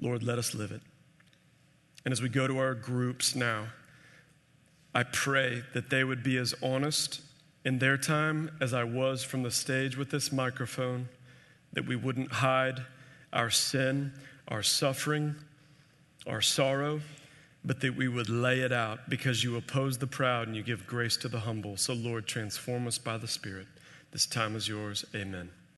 Lord, 0.00 0.22
let 0.22 0.38
us 0.38 0.54
live 0.54 0.70
it. 0.70 0.82
And 2.04 2.12
as 2.12 2.22
we 2.22 2.28
go 2.28 2.46
to 2.46 2.56
our 2.58 2.76
groups 2.76 3.34
now, 3.34 3.64
I 4.94 5.02
pray 5.02 5.64
that 5.74 5.90
they 5.90 6.04
would 6.04 6.22
be 6.22 6.36
as 6.36 6.54
honest 6.62 7.20
in 7.64 7.78
their 7.78 7.96
time 7.96 8.50
as 8.60 8.74
I 8.74 8.84
was 8.84 9.22
from 9.22 9.42
the 9.42 9.50
stage 9.50 9.96
with 9.96 10.10
this 10.10 10.32
microphone, 10.32 11.08
that 11.72 11.86
we 11.86 11.96
wouldn't 11.96 12.32
hide 12.32 12.82
our 13.32 13.50
sin, 13.50 14.12
our 14.48 14.62
suffering, 14.62 15.34
our 16.26 16.40
sorrow, 16.40 17.00
but 17.64 17.80
that 17.80 17.96
we 17.96 18.08
would 18.08 18.28
lay 18.28 18.60
it 18.60 18.72
out 18.72 19.08
because 19.08 19.44
you 19.44 19.56
oppose 19.56 19.98
the 19.98 20.06
proud 20.06 20.48
and 20.48 20.56
you 20.56 20.62
give 20.62 20.86
grace 20.86 21.16
to 21.18 21.28
the 21.28 21.40
humble. 21.40 21.76
So, 21.76 21.94
Lord, 21.94 22.26
transform 22.26 22.86
us 22.86 22.98
by 22.98 23.18
the 23.18 23.28
Spirit. 23.28 23.68
This 24.10 24.26
time 24.26 24.56
is 24.56 24.68
yours. 24.68 25.04
Amen. 25.14 25.50